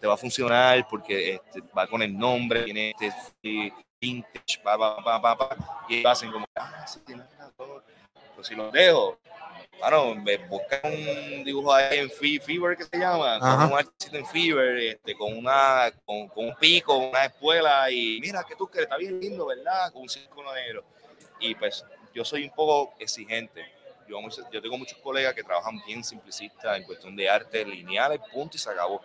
[0.00, 3.72] Te va a funcionar porque este, va con el nombre, tiene este
[4.12, 5.56] vintage, pa, pa, pa, pa, pa,
[5.88, 7.00] y hacen como, ah, sí,
[7.38, 7.82] razón.
[8.34, 9.16] Pues si los dejo,
[9.78, 13.56] bueno, me busca un dibujo ahí en Fe- Fever que se llama, Ajá.
[13.64, 18.18] con un artista en Fever, este, con una, con, con un pico, una espuela, y
[18.20, 19.92] mira que tú que está bien lindo, ¿verdad?
[19.92, 20.82] Con un círculo negro.
[21.38, 23.64] Y pues yo soy un poco exigente.
[24.08, 24.18] Yo,
[24.50, 28.60] yo tengo muchos colegas que trabajan bien simplicistas en cuestión de arte lineal, punto y
[28.60, 29.00] se acabó.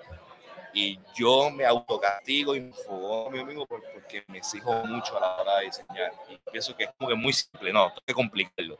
[0.73, 5.21] Y yo me autocastigo y me enfoco a mismo por- porque me exijo mucho a
[5.21, 6.11] la hora de diseñar.
[6.29, 8.77] Y pienso que es como que muy simple, no, tengo que complicarlo.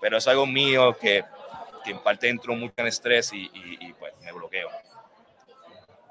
[0.00, 1.24] Pero es algo mío que,
[1.84, 4.68] que en parte entro mucho en estrés y, y- y, pues me bloqueo.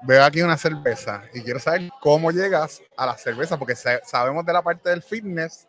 [0.02, 4.44] veo aquí una cerveza y quiero saber cómo llegas a la cerveza, porque sa- sabemos
[4.44, 5.66] de la parte del fitness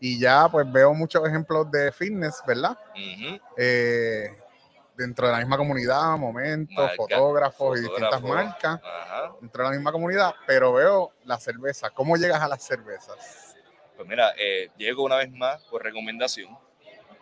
[0.00, 2.78] y ya pues veo muchos ejemplos de fitness, ¿verdad?
[2.92, 3.38] Ujú.
[3.56, 4.36] Eh,
[4.96, 9.32] dentro de la misma comunidad, momentos, Marca, fotógrafos y distintas marcas Ajá.
[9.40, 11.90] dentro de la misma comunidad, pero veo la cerveza.
[11.90, 13.56] ¿Cómo llegas a las cervezas?
[13.96, 16.56] Pues mira, eh, llego una vez más por recomendación,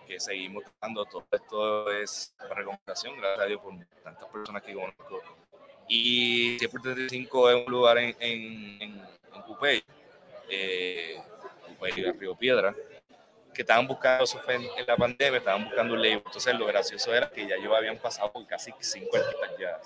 [0.07, 5.23] que seguimos dando todo esto es recomendación, gracias a Dios por tantas personas que conozco.
[5.89, 9.03] Y 135 es un lugar en, en, en,
[9.35, 9.85] en Cupey,
[10.51, 11.21] eh,
[11.69, 12.75] Cupey, Río Piedra,
[13.55, 16.23] que estaban buscando, eso fue en, la pandemia, estaban buscando un label.
[16.25, 19.81] Entonces lo gracioso era que ya ellos habían pasado por casi cinco artistas ya,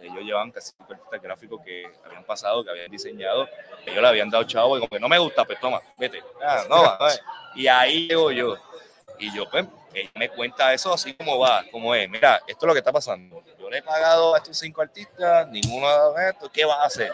[0.00, 3.48] ellos llevaban casi cinco artistas gráficos que habían pasado, que habían diseñado,
[3.86, 6.22] ellos le habían dado chavo y como que no me gusta, pues toma, vete.
[6.40, 6.98] Ah, no va.
[7.54, 8.56] Y ahí llego yo.
[9.18, 12.08] Y yo, pues, ella me cuenta eso así como va, como es.
[12.08, 13.42] Mira, esto es lo que está pasando.
[13.58, 17.12] Yo le he pagado a estos cinco artistas, ninguno de estos, ¿qué vas a hacer?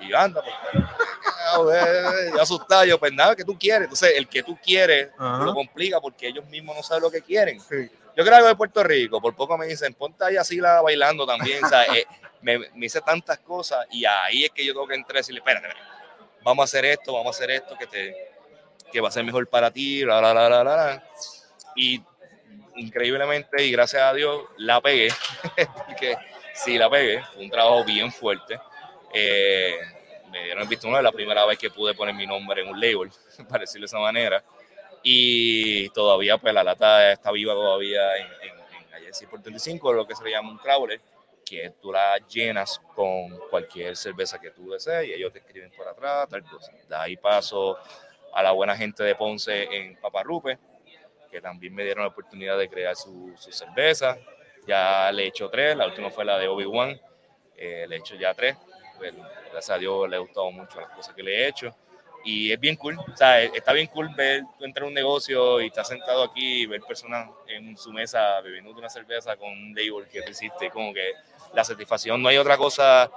[0.00, 0.84] Y yo, anda, pues,
[2.34, 3.84] yo asustado, yo, pues nada, que tú quieres.
[3.84, 5.44] Entonces, el que tú quieres Ajá.
[5.44, 7.60] lo complica porque ellos mismos no saben lo que quieren.
[7.60, 7.90] Sí.
[8.16, 11.26] Yo creo algo de Puerto Rico, por poco me dicen, ponte ahí así la bailando
[11.26, 12.06] también, o sea, eh,
[12.40, 15.40] me, me hice tantas cosas y ahí es que yo tengo que entrar y decirle,
[15.40, 15.90] espérate, espérate,
[16.42, 18.36] vamos a hacer esto, vamos a hacer esto que te
[18.90, 21.08] que va a ser mejor para ti, bla, bla, bla, bla, bla.
[21.74, 22.02] Y
[22.76, 25.08] increíblemente y gracias a Dios la pegué,
[25.86, 26.16] porque
[26.54, 28.58] sí la pegué, fue un trabajo bien fuerte.
[29.12, 29.78] Eh,
[30.36, 32.78] me dieron el visto bueno, la primera vez que pude poner mi nombre en un
[32.78, 33.10] label,
[33.48, 34.42] para decirlo de esa manera.
[35.02, 40.14] Y todavía, pues la lata está viva todavía en, en, en por 35, lo que
[40.14, 41.00] se le llama un crawler,
[41.44, 45.86] que tú la llenas con cualquier cerveza que tú desees y ellos te escriben por
[45.86, 46.72] atrás, tal cosa.
[46.88, 47.78] De ahí paso
[48.34, 50.58] a la buena gente de Ponce en Paparrupe,
[51.30, 54.18] que también me dieron la oportunidad de crear su, su cerveza.
[54.66, 57.00] Ya le he hecho tres, la última fue la de Obi-Wan,
[57.56, 58.56] eh, le he hecho ya tres.
[58.98, 61.74] Gracias a Dios le ha gustado mucho las cosas que le he hecho.
[62.24, 65.60] Y es bien cool, o sea, está bien cool ver tú entrar a un negocio
[65.60, 69.72] y estar sentado aquí y ver personas en su mesa bebiendo una cerveza con un
[69.72, 71.12] label que tú hiciste, como que
[71.54, 73.08] la satisfacción, no hay otra cosa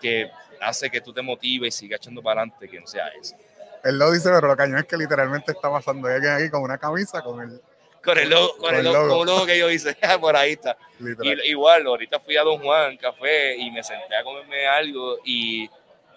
[0.00, 0.30] que
[0.62, 3.36] hace que tú te motives y sigas echando para adelante que no sea eso.
[3.84, 6.08] Él lo dice, pero lo cañón es que literalmente está pasando.
[6.08, 7.60] Hay alguien aquí con una camisa con el
[8.06, 10.52] Con el logo, con el el logo, con un logo que yo hice, por ahí
[10.52, 10.78] está.
[10.98, 11.40] literal.
[11.44, 15.68] Y, igual, ahorita fui a Don Juan Café y me senté a comerme algo y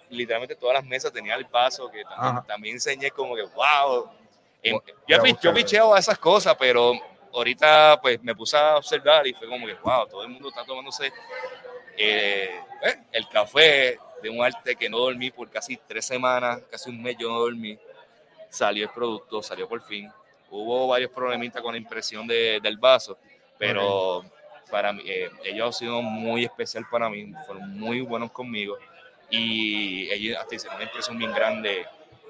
[0.09, 4.09] literalmente todas las mesas tenían el paso que también, también enseñé como que, wow.
[4.61, 6.93] Em, yo, yo picheo a esas cosas, pero
[7.33, 10.63] ahorita pues me puse a observar y fue como que, wow, todo el mundo está
[10.65, 11.11] tomándose
[11.97, 16.89] eh, eh, el café de un arte que no dormí por casi tres semanas, casi
[16.89, 17.77] un mes yo no dormí.
[18.49, 20.11] Salió el producto, salió por fin.
[20.51, 23.17] Hubo varios problemitas con la impresión de- del vaso,
[23.57, 24.23] pero
[24.71, 28.77] para mí, eh, ellos han sido muy especial para mí, fueron muy buenos conmigo
[29.29, 31.85] y ellos hasta hicieron una impresión bien grande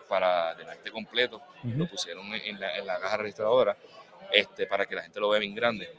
[0.08, 3.78] para del arte completo, lo pusieron en, la, en la caja registradora
[4.32, 5.90] este, para que la gente lo vea bien grande.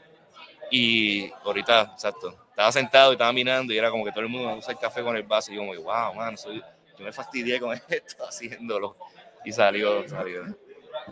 [0.69, 4.53] Y ahorita, exacto, estaba sentado y estaba mirando y era como que todo el mundo
[4.55, 6.59] usa el café con el vaso y yo como wow, man, soy,
[6.97, 8.95] yo me fastidié con esto haciéndolo.
[9.43, 10.43] Y salió, salió.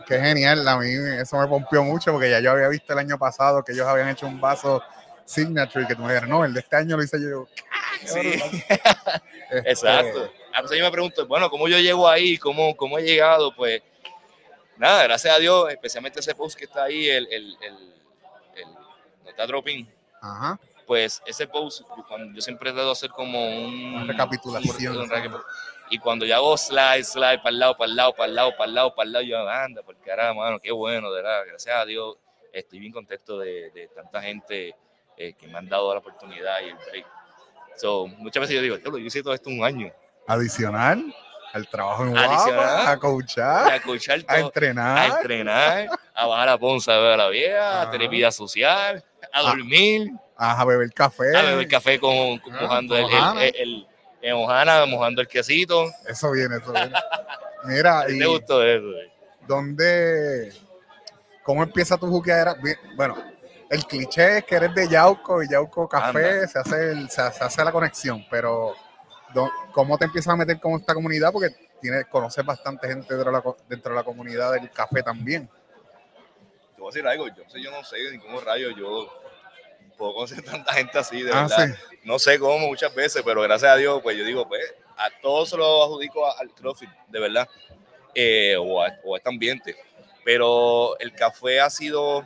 [0.08, 0.88] Qué genial, a mí
[1.20, 4.10] eso me pompió mucho porque ya yo había visto el año pasado que ellos habían
[4.10, 4.82] hecho un vaso
[5.26, 7.48] signature y que tú me dijeras, no, el de este año lo hice yo.
[8.06, 8.20] Sí,
[9.52, 10.32] Este, exacto.
[10.54, 12.38] A veces yo me pregunto, bueno, ¿cómo yo llego ahí?
[12.38, 13.54] ¿Cómo, cómo he llegado?
[13.56, 13.82] Pues
[14.78, 17.94] nada, gracias a Dios, especialmente ese post que está ahí, el, el, el,
[18.56, 18.74] el
[19.24, 19.88] no está dropping,
[20.22, 20.60] Ajá.
[20.86, 21.82] pues ese post,
[22.34, 24.98] yo, siempre trato de hacer como un, Una recapitulación.
[24.98, 25.42] un reca-
[25.90, 28.56] y cuando yo hago slide, slide para el lado, para el lado, para el lado,
[28.56, 31.44] para el lado, para el lado, yo anda, por carajo, mano, qué bueno, de verdad,
[31.48, 32.18] gracias a Dios,
[32.54, 34.76] estoy bien contento de, de tanta gente
[35.18, 37.06] eh, que me han dado la oportunidad y el break.
[37.76, 39.92] So, muchas veces yo digo, "Diablo, yo hice todo esto un año.
[40.28, 41.14] Adicional
[41.54, 42.56] al trabajo en Adicional.
[42.56, 45.10] guapa, a coachar, A a todo, a entrenar.
[45.18, 47.92] entrenar, a bajar a Ponza a ver a la vieja, a Ajá.
[47.92, 49.42] tener vida social, a Ah.
[49.42, 51.36] dormir, a beber café.
[51.36, 53.88] a beber café con, con- Ah, mojando el, el, el-
[54.22, 55.86] en Ohana, mojando el quesito.
[56.08, 56.94] Eso viene, eso viene.
[57.66, 58.86] Mira, ¿A ti y te gustó eso?
[59.00, 59.12] eh?
[59.48, 60.54] ¿dónde,
[61.44, 62.54] cómo empieza tu juqueadera?
[62.62, 63.16] Bien, Bueno,
[63.70, 67.44] el cliché es que eres de Yauco y Yauco Café, se hace, el- se, se
[67.44, 68.76] hace la conexión, pero
[69.72, 71.32] ¿cómo te empiezas a meter con esta comunidad?
[71.32, 71.50] Porque
[71.82, 75.48] tienes, conoces bastante gente dentro de, la, dentro de la comunidad del café también.
[76.76, 79.08] Te voy a decir algo, yo, no sé- yo no sé ni cómo rayos yo
[80.00, 81.76] puedo conocer tanta gente así, de Ah, verdad.
[81.92, 81.98] sí.
[82.06, 85.50] No sé cómo muchas veces, pero gracias a Dios, pues yo digo, pues a todos
[85.50, 87.48] se lo adjudico al CrossFit, de verdad,
[88.16, 89.76] eh, o, a, o a este ambiente.
[90.26, 92.26] Pero el café ha sido,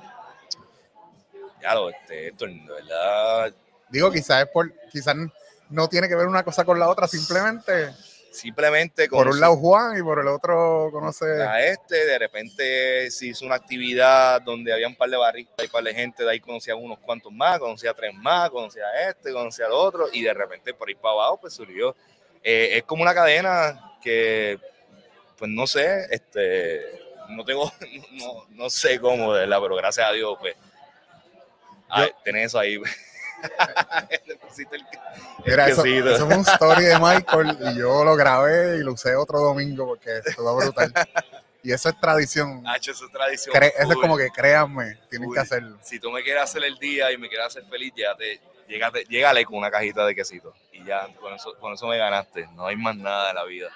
[1.74, 3.54] lo, este, Héctor, de verdad,
[3.90, 5.16] Digo, quizás es por, quizás
[5.70, 7.94] no tiene que ver una cosa con la otra, simplemente
[8.34, 11.26] Simplemente por un lado Juan y por el otro conoce.
[11.44, 15.66] a este, de repente se hizo una actividad donde había un par de barristas y
[15.68, 18.50] un par de gente, de ahí conocía a unos cuantos más, conocía a tres más,
[18.50, 21.96] conocía a este, conocía al otro, y de repente por ahí para abajo pues surgió.
[22.44, 24.60] Eh, es como una cadena que,
[25.38, 26.82] pues no sé, este,
[27.30, 27.72] no tengo,
[28.14, 30.56] no, no sé cómo, de verdad, pero gracias a Dios, pues,
[31.88, 32.82] ah, tenés eso ahí.
[35.46, 39.16] Mira, eso, eso fue un story de Michael y yo lo grabé y lo usé
[39.16, 40.94] otro domingo porque estuvo brutal.
[41.62, 42.64] Y eso es tradición.
[42.68, 43.56] Hacho, eso es tradición.
[43.56, 45.36] Cre- eso es como que créanme, tienen Full.
[45.36, 45.78] que hacerlo.
[45.82, 49.46] si tú me quieres hacer el día y me quieres hacer feliz, llégate, llégate, llégale
[49.46, 50.54] con una cajita de quesito.
[50.72, 52.48] Y ya, con eso, con eso me ganaste.
[52.54, 53.70] No hay más nada en la vida.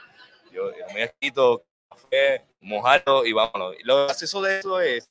[0.51, 3.75] Yo, yo me quito café, mojarlo y vámonos.
[3.79, 5.09] Y lo gracioso de eso es,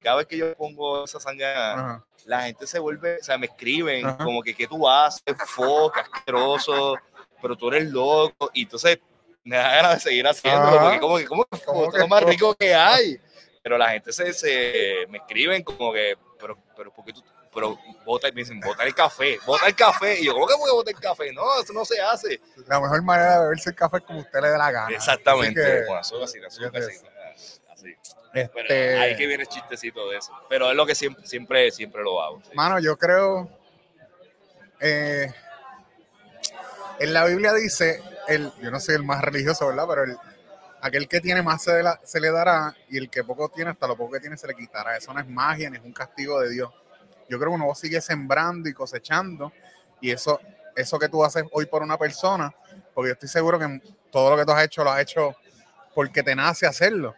[0.00, 4.06] cada vez que yo pongo esa sangana, la gente se vuelve, o sea, me escriben
[4.06, 4.24] Ajá.
[4.24, 5.22] como que, ¿qué tú haces?
[5.46, 6.96] Foca, asqueroso,
[7.40, 8.50] pero tú eres loco.
[8.52, 8.98] Y entonces
[9.44, 10.82] me da ganas de seguir haciéndolo, Ajá.
[10.84, 13.20] porque como que, como que, Como que- lo más rico que hay.
[13.62, 17.22] Pero la gente se, se me escriben como que, pero, pero, ¿por qué tú?
[17.52, 20.20] Pero bota, me dicen, bota el café, bota el café.
[20.20, 21.32] Y yo, ¿cómo que voy a botar el café?
[21.32, 22.40] No, eso no se hace.
[22.66, 24.94] La mejor manera de beberse el café es como usted le dé la gana.
[24.94, 26.76] Exactamente, Así que, con azúcar, sin azúcar,
[27.74, 27.94] así.
[28.34, 30.32] Este, ahí que viene el chistecito de eso.
[30.48, 32.40] Pero es lo que siempre, siempre, siempre lo hago.
[32.44, 32.50] sí.
[32.54, 33.48] Mano, yo creo.
[34.80, 35.32] eh,
[37.00, 39.86] en la Biblia dice, el, yo no soy el más religioso, ¿verdad?
[39.88, 40.16] Pero el,
[40.80, 43.86] aquel que tiene más se, la- se le dará y el que poco tiene, hasta
[43.86, 44.96] lo poco que tiene se le quitará.
[44.96, 46.70] Eso no es magia, ni es un castigo de Dios.
[47.28, 49.52] Yo creo que uno sigue sembrando y cosechando
[50.00, 50.40] y eso,
[50.74, 52.54] eso que tú haces hoy por una persona,
[52.94, 55.34] porque yo estoy seguro que todo lo que tú has hecho lo has hecho
[55.94, 57.14] porque te nace hacerlo.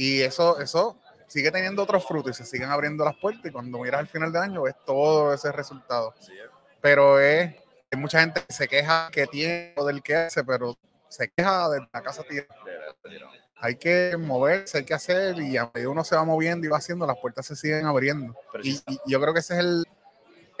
[0.00, 0.96] Y eso, eso
[1.26, 4.32] sigue teniendo otros frutos y se siguen abriendo las puertas y cuando miras al final
[4.32, 6.14] del año ves todo ese resultado.
[6.20, 6.32] Sí.
[6.80, 7.52] Pero es,
[7.90, 10.78] hay mucha gente que se queja que tiene o del que hace, pero
[11.08, 13.26] se queja de la casa verdad.
[13.60, 16.76] Hay que moverse, hay que hacer y a medida uno se va moviendo y va
[16.78, 18.36] haciendo, las puertas se siguen abriendo.
[18.62, 19.84] Y, y yo creo que ese es el,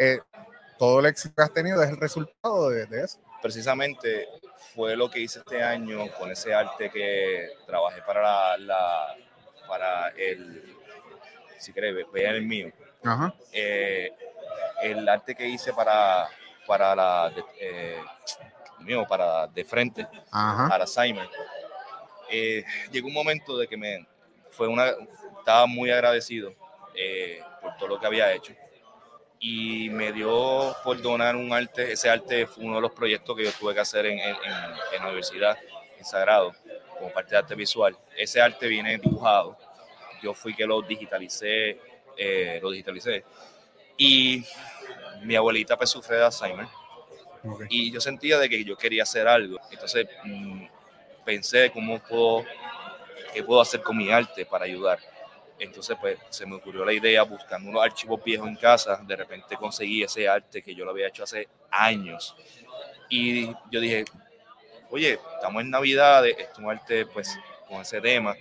[0.00, 0.18] eh,
[0.80, 3.20] todo el éxito que has tenido es el resultado de, de eso.
[3.40, 4.26] precisamente
[4.74, 9.16] fue lo que hice este año con ese arte que trabajé para la, la-
[9.68, 10.76] para el
[11.58, 12.72] si ve- vean el mío
[13.04, 13.32] Ajá.
[13.52, 14.10] Eh,
[14.82, 16.28] el arte que hice para
[16.66, 18.00] para la eh,
[18.80, 20.68] mío para de frente Ajá.
[20.68, 21.28] para Simon
[22.30, 24.06] eh, llegó un momento de que me
[24.50, 24.92] fue una
[25.38, 26.52] estaba muy agradecido
[26.94, 28.52] eh, por todo lo que había hecho
[29.40, 31.92] y me dio por donar un arte.
[31.92, 34.36] Ese arte fue uno de los proyectos que yo tuve que hacer en, en-
[34.92, 35.56] en la universidad,
[35.96, 36.52] en Sagrado,
[36.98, 37.96] como parte de arte visual.
[38.16, 39.56] Ese arte viene dibujado.
[40.22, 41.80] Yo fui que lo digitalicé,
[42.16, 43.24] eh, lo digitalicé.
[43.96, 44.44] Y
[45.22, 46.66] mi abuelita pues sufre de Alzheimer
[47.44, 47.64] Ok.
[47.68, 49.58] y yo sentía de que yo quería hacer algo.
[49.70, 50.66] Entonces mm,
[51.24, 52.44] pensé cómo puedo,
[53.32, 54.98] qué puedo hacer con mi arte para ayudar.
[55.58, 59.56] Entonces pues se me ocurrió la idea buscando unos archivos viejos en casa, de repente
[59.56, 62.36] conseguí ese arte que yo lo había hecho hace años.
[63.08, 64.04] Y yo dije,
[64.90, 68.34] oye, estamos en Navidad, este es un arte pues con ese tema.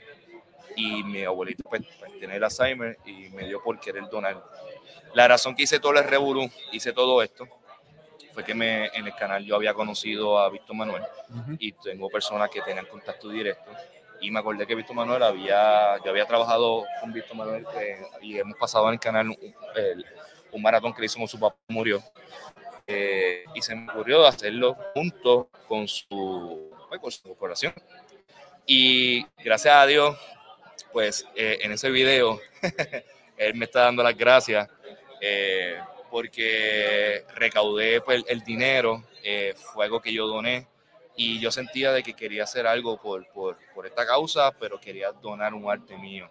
[0.75, 4.43] Y mi abuelito pues, pues, tiene el Alzheimer y me dio por querer donar.
[5.13, 7.47] La razón que hice todo el revolú, hice todo esto,
[8.33, 11.01] fue que me, en el canal yo había conocido a Víctor Manuel
[11.59, 13.71] y tengo personas que tenían contacto directo
[14.21, 18.37] y me acordé que Víctor Manuel había, yo había trabajado con Víctor Manuel eh, y
[18.37, 19.37] hemos pasado en el canal un,
[19.75, 20.05] el-
[20.51, 22.01] un maratón que le hizo con su papá murió
[22.88, 27.73] Eh, y se me ocurrió hacerlo junto con su, pues, con su corporación
[28.65, 30.17] y gracias a Dios
[30.93, 32.39] pues eh, en ese video
[33.38, 34.69] él me está dando las gracias
[35.19, 35.79] eh,
[36.09, 40.67] porque recaudé pues, el dinero, eh, fue algo que yo doné
[41.15, 45.11] y yo sentía de que quería hacer algo por, por, por esta causa, pero quería
[45.11, 46.29] donar un arte mío.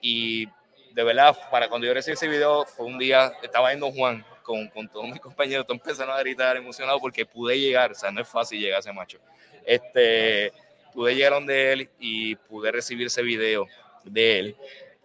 [0.00, 0.46] Y
[0.92, 4.24] de verdad, para cuando yo recibí ese video, fue un día, estaba en Don Juan
[4.44, 8.12] con, con todos mis compañeros, todos empezaron a gritar emocionados porque pude llegar, o sea,
[8.12, 9.18] no es fácil llegar a ese macho.
[9.64, 10.52] Este,
[10.92, 13.66] pude llegar donde él y pude recibir ese video
[14.04, 14.56] de él,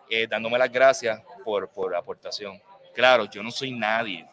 [0.09, 2.61] eh, dándome las gracias por, por la aportación.
[2.93, 4.27] Claro, yo no soy nadie.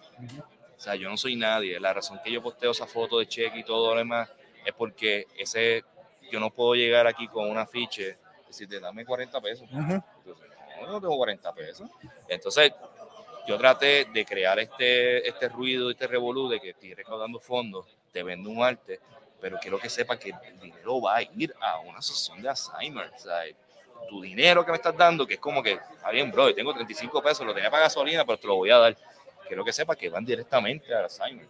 [0.77, 1.79] O sea, yo no soy nadie.
[1.79, 4.29] La razón que yo posteo esa foto de cheque y todo lo demás
[4.65, 5.85] es porque ese,
[6.31, 9.69] yo no puedo llegar aquí con un afiche decirte, dame 40 pesos.
[9.71, 10.03] Ujú.
[10.19, 10.49] Entonces,
[10.81, 11.91] no, no tengo 40 pesos.
[12.29, 12.73] Entonces,
[13.47, 18.23] yo traté de crear este, este ruido, este revolú de que estoy recaudando fondos, te
[18.23, 19.01] vendo un arte,
[19.41, 23.11] pero quiero que sepa que el dinero va a ir a una asociación de Alzheimer.
[23.17, 23.45] Sea,
[24.09, 27.23] tu dinero que me estás dando, que es como que, está bien, bro, tengo 35
[27.23, 28.97] pesos, lo tenía para gasolina, pero te lo voy a dar.
[29.47, 31.47] Quiero que sepa que van directamente a Alzheimer.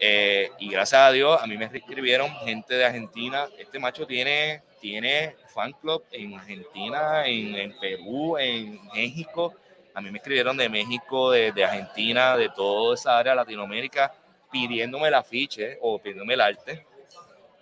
[0.00, 3.48] Eh, y gracias a Dios, a mí me escribieron gente de Argentina.
[3.58, 9.54] Este macho tiene, tiene fan club en Argentina, en, en Perú, en México.
[9.98, 14.14] A mí me escribieron de México, de, de Argentina, de toda esa área de Latinoamérica,
[14.48, 16.86] pidiéndome el afiche o pidiéndome el arte.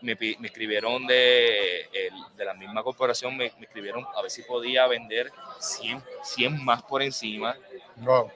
[0.02, 1.88] Me, me escribieron de,
[2.36, 6.82] de la misma corporación, me, me escribieron a ver si podía vender 100, 100 más
[6.82, 7.56] por encima.
[7.96, 8.30] Wow.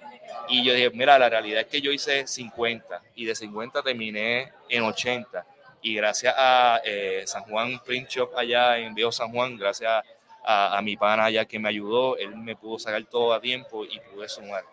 [0.48, 4.50] Y yo dije, mira, la realidad es que yo hice 50 y de 50 terminé
[4.70, 5.44] en 80.
[5.82, 10.02] Y gracias a eh, San Juan Print Shop allá en Viejo San Juan, gracias a,
[10.44, 14.00] a mi pana allá que me ayudó, él me pudo sacar todo a tiempo y
[14.00, 14.64] pude sumar.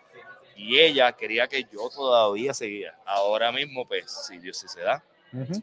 [0.56, 2.96] Y ella quería que yo todavía seguía.
[3.04, 5.04] Ahora mismo, pues, si Dios se da,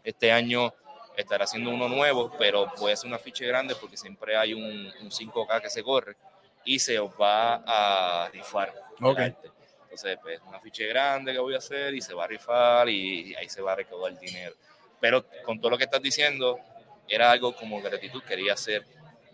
[0.03, 0.73] este año
[1.17, 5.11] estará haciendo uno nuevo, pero puede ser una ficha grande porque siempre hay un, un
[5.11, 6.15] 5K que se corre
[6.63, 8.73] y se os va a rifar.
[8.99, 9.35] el.
[9.83, 13.33] Entonces, pues, una ficha grande que voy a hacer y se va a rifar y,
[13.35, 14.55] ahí se va a recaudar dinero.
[14.99, 16.59] Pero con todo lo que estás diciendo,
[17.07, 18.85] era algo como gratitud, quería hacer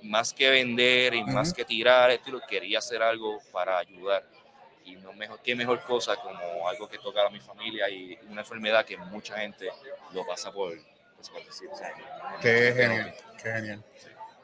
[0.03, 1.57] más que vender y más Ujú.
[1.57, 4.23] que tirar, estilo, quería hacer algo para ayudar.
[4.83, 8.41] Y no mejor, qué mejor cosa como algo que toca a mi familia y una
[8.41, 9.69] enfermedad que mucha gente
[10.13, 10.73] lo pasa por,
[11.15, 11.93] pues, por decir, o sea,
[12.41, 13.83] Qué genial, qué genial.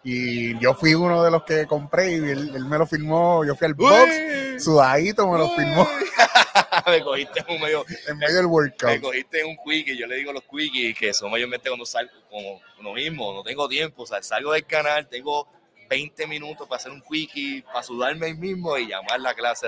[0.03, 3.43] Y yo fui uno de los que compré y él, él me lo firmó.
[3.43, 4.21] Yo fui al box,
[4.53, 4.59] ¡Uy!
[4.59, 5.85] sudadito me lo firmó
[6.91, 9.01] me cogiste en un medio, en medio del me workout.
[9.01, 12.61] cogiste en un quickie, yo le digo los quickies que son mayormente cuando salgo, como
[12.81, 15.47] lo mismo, no tengo tiempo, o sea, salgo del canal, tengo
[15.89, 19.67] 20 minutos para hacer un quickie, para sudarme ahí mismo y llamar la clase.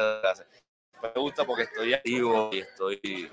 [1.02, 3.30] Me gusta porque estoy activo y estoy,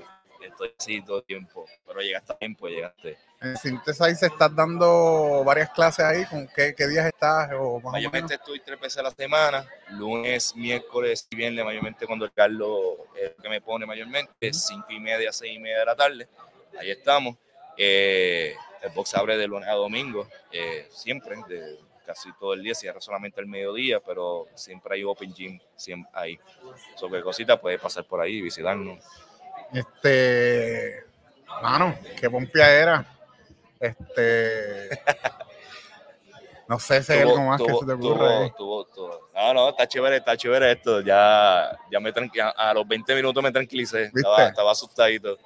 [0.49, 3.19] estoy así todo el tiempo, pero llegaste a tiempo, llegaste.
[3.41, 6.25] En Synthesize estás dando varias clases ahí.
[6.27, 7.51] ¿Con qué, qué días estás?
[7.59, 7.91] O más o?
[7.93, 12.99] Mayormente estoy tres veces a la semana, lunes, miércoles y viernes, mayormente cuando el Carlos
[13.15, 16.29] es lo que me pone mayormente, cinco y media, seis y media de la tarde,
[16.79, 17.37] ahí estamos.
[17.77, 22.75] Eh, el box abre de lunes a domingo, eh, siempre, de casi todo el día,
[22.75, 26.39] cierra solamente el mediodía, pero siempre hay open gym siempre ahí.
[26.95, 29.05] Sobre cositas puedes pasar por ahí y visitarnos.
[29.73, 31.05] Este,
[31.63, 33.05] mano, qué pompia era.
[33.79, 34.89] Este,
[36.69, 37.99] no sé si hay algo más que tuvo- se te ahí.
[38.57, 41.01] tuvo- tuvo- No, no, está chévere, está chévere esto.
[41.01, 44.11] Ya, ya me tranqui- a, los 20 minutos me tranquilicé.
[44.15, 45.39] Estaba, estaba asustadito.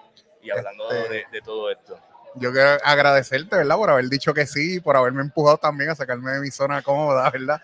[0.42, 1.98] Y hablando Este- de, de todo esto.
[2.36, 3.74] Yo quiero agradecerte, ¿verdad?
[3.76, 7.28] Por haber dicho que sí, por haberme empujado también a sacarme de mi zona cómoda,
[7.30, 7.60] ¿verdad?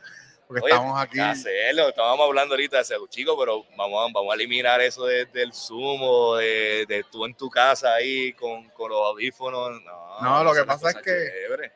[0.47, 1.19] Porque Oye, estamos aquí.
[1.19, 5.27] Hacerlo, estábamos hablando ahorita de ser chico, pero vamos, a- vamos a eliminar eso de-
[5.27, 9.83] del Zoom de, de tú en tu casa ahí con, con los audífonos.
[9.83, 11.73] No, No, lo que hacer pasa es que- chéveres.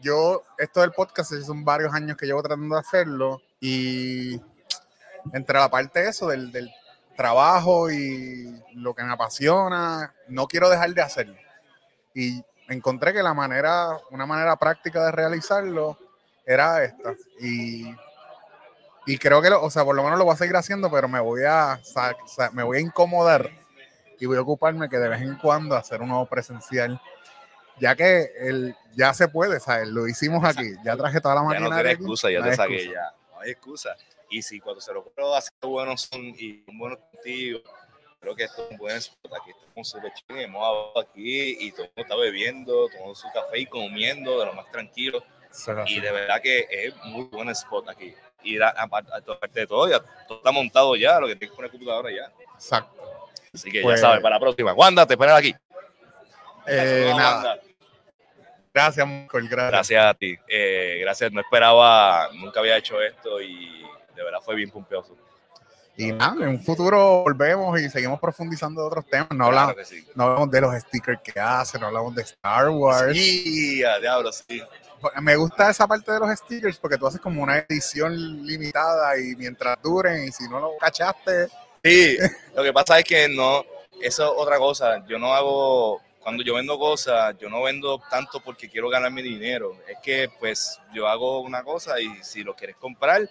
[0.00, 4.40] yo, esto del podcast son varios años que llevo tratando de hacerlo y
[5.32, 6.70] entre la parte de eso, del, del
[7.16, 11.36] trabajo y lo que me apasiona, no quiero dejar de hacerlo.
[12.14, 15.98] Y encontré que la manera, una manera práctica de realizarlo
[16.48, 17.14] era esta.
[17.40, 17.94] Y,
[19.06, 21.08] y creo que, lo- o sea, por lo menos lo voy a seguir haciendo, pero
[21.08, 21.80] me voy a,
[22.52, 23.50] me voy a incomodar
[24.18, 27.00] y voy a ocuparme que de vez en cuando hacer uno presencial
[27.80, 29.86] ya que el, ya se puede, ¿sabes?
[29.88, 31.68] Lo hicimos aquí, ya traje toda la Ya máquina.
[31.68, 32.92] no tiene excusa, ya no te saqué, excusa.
[32.94, 33.14] ya.
[33.32, 33.96] No hay excusa.
[34.30, 37.60] Y si cuando se lo creo hacer buenos son y son buenos contigo,
[38.20, 39.32] creo que esto es un buen spot.
[39.40, 43.60] Aquí estamos súper hemos hablado aquí y todo el mundo está bebiendo, tomando su café
[43.60, 45.22] y comiendo de lo más tranquilo.
[45.86, 48.14] Y de verdad que es muy buen spot aquí.
[48.42, 52.10] Y aparte de todo, ya todo está montado ya, lo que tienes que poner computadora
[52.10, 52.32] ya.
[52.54, 53.02] Exacto.
[53.52, 54.72] Así que Pues- ya sabes, para la próxima.
[54.72, 55.54] Wanda, te esperan aquí.
[56.66, 57.60] Eh, nada, Wanda.
[58.74, 59.70] gracias, Michael, gracias.
[59.72, 60.36] Gracias a ti.
[60.48, 63.82] Eh, gracias, no esperaba, nunca había hecho esto y
[64.14, 65.16] de verdad fue bien pompeoso.
[65.96, 69.30] Y nada, en un futuro volvemos y seguimos profundizando de otros temas.
[69.32, 70.06] No hablamos, Claro sí.
[70.14, 73.12] no hablamos de los stickers que hacen, no hablamos de Star Wars.
[73.18, 74.62] Sí, a diablo, sí.
[75.20, 79.36] Me gusta esa parte de los stickers porque tú haces como una edición limitada y
[79.36, 81.48] mientras duren y si no lo cachaste,
[81.84, 82.16] Sí,
[82.56, 83.64] lo que pasa es que no,
[84.02, 85.04] eso es otra cosa.
[85.06, 89.22] Yo no hago, cuando yo vendo cosas, yo no vendo tanto porque quiero ganar mi
[89.22, 89.76] dinero.
[89.88, 93.28] Es que pues yo hago una cosa y si lo quieres comprar,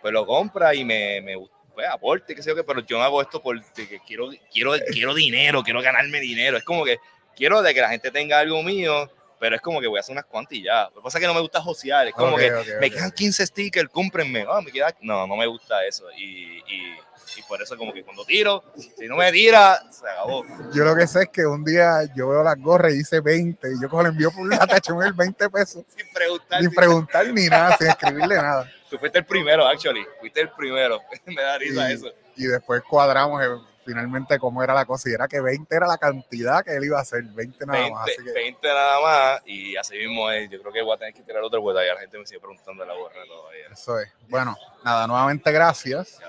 [0.00, 1.34] pues lo compra y me, me
[1.74, 5.14] pues, aporte, qué sé yo qué, pero yo no hago esto porque quiero, quiero, quiero
[5.14, 6.56] dinero, quiero ganarme dinero.
[6.56, 6.98] Es como que
[7.34, 10.12] quiero de que la gente tenga algo mío, pero es como que voy a hacer
[10.12, 10.84] unas cuantas y ya.
[10.90, 12.92] Lo que pasa es que no me gusta josear, es como que me ok.
[12.94, 14.44] quedan 15 stickers, cómprenme.
[14.48, 14.94] Ah, me queda...
[15.00, 16.04] No, no me gusta eso.
[16.16, 16.96] Y, y,
[17.36, 18.62] y por eso como que cuando tiro,
[18.96, 20.44] si no me tira, se acabó.
[20.74, 23.68] yo lo que sé es que un día yo veo las gorras y dice 20
[23.68, 26.60] y yo cojo le envío por la el 20 pesos Sin preguntar.
[26.60, 28.70] sin preguntar ni nada, sin escribirle nada.
[28.90, 30.04] Tú fuiste el primero, actually.
[30.18, 31.00] Fuiste el primero.
[31.26, 32.12] me da risa Y- eso.
[32.36, 33.48] Y después cuadramos, eh,
[33.88, 36.98] finalmente cómo era la cosa y era que 20 era la cantidad que él iba
[36.98, 38.02] a hacer, 20 nada 20, más.
[38.04, 40.50] Así que 20 nada más y así mismo es.
[40.50, 42.84] Yo creo que voy a tener que tirar otro porque la gente me sigue preguntando
[42.84, 43.68] la gorra todavía.
[43.72, 44.12] eso es.
[44.28, 46.20] Bueno, nada, nuevamente gracias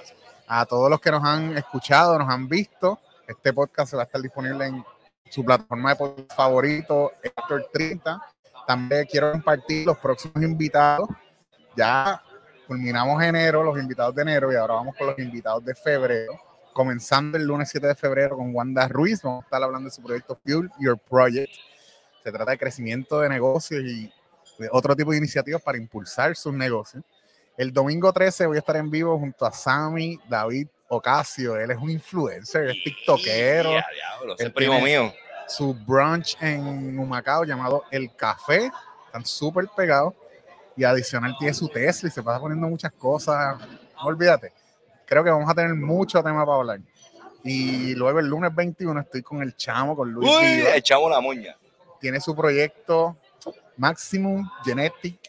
[0.48, 2.98] a todos los que nos han escuchado, nos han visto.
[3.28, 4.86] Este podcast va a estar disponible en
[5.30, 8.22] su plataforma de podcast favorito, Héctor 30.
[8.66, 11.10] También quiero compartir los próximos invitados.
[11.76, 12.24] Ya
[12.66, 16.49] culminamos enero, los invitados de enero, y ahora vamos con los invitados de febrero.
[16.80, 20.02] Comenzando el lunes 7 de febrero con Wanda Ruiz, vamos a estar hablando de su
[20.02, 21.54] proyecto Fuel Your Project.
[22.24, 24.10] Se trata de crecimiento de negocios y
[24.58, 27.04] de otro tipo de iniciativas para impulsar sus negocios.
[27.58, 31.58] El domingo 13 voy a estar en vivo junto a Sammy David Ocasio.
[31.58, 33.74] Él es un influencer, es tiktokero.
[33.74, 35.14] Ya, diablo, es primo mío.
[35.50, 38.72] Su brunch en Humacao llamado El Café.
[39.06, 40.14] Están súper pegados.
[40.78, 43.60] Y adicional tiene su Tesla y se pasa poniendo muchas cosas.
[43.96, 44.54] No olvídate.
[45.10, 46.80] Creo que vamos a tener mucho tema para hablar.
[47.44, 50.76] Y luego el lunes 21 estoy con el chamo, con Luis Uy, Viva.
[50.76, 51.58] echamos la moña.
[52.00, 53.18] Tiene su proyecto
[53.76, 55.20] Maximum Genetic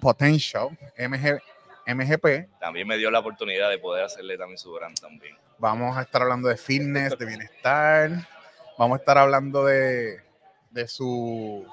[0.00, 1.38] Potential, MG,
[1.86, 2.58] MGP.
[2.58, 5.36] También me dio la oportunidad de poder hacerle también su brand también.
[5.58, 8.10] Vamos a estar hablando de fitness, de bienestar.
[8.78, 10.22] Vamos a estar hablando de,
[10.70, 11.66] de su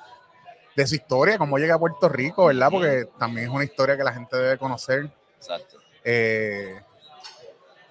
[0.75, 2.69] de su historia, cómo llega a Puerto Rico, ¿verdad?
[2.69, 5.09] Porque también es una historia que la gente debe conocer.
[5.37, 5.77] Exacto.
[6.03, 6.81] Eh,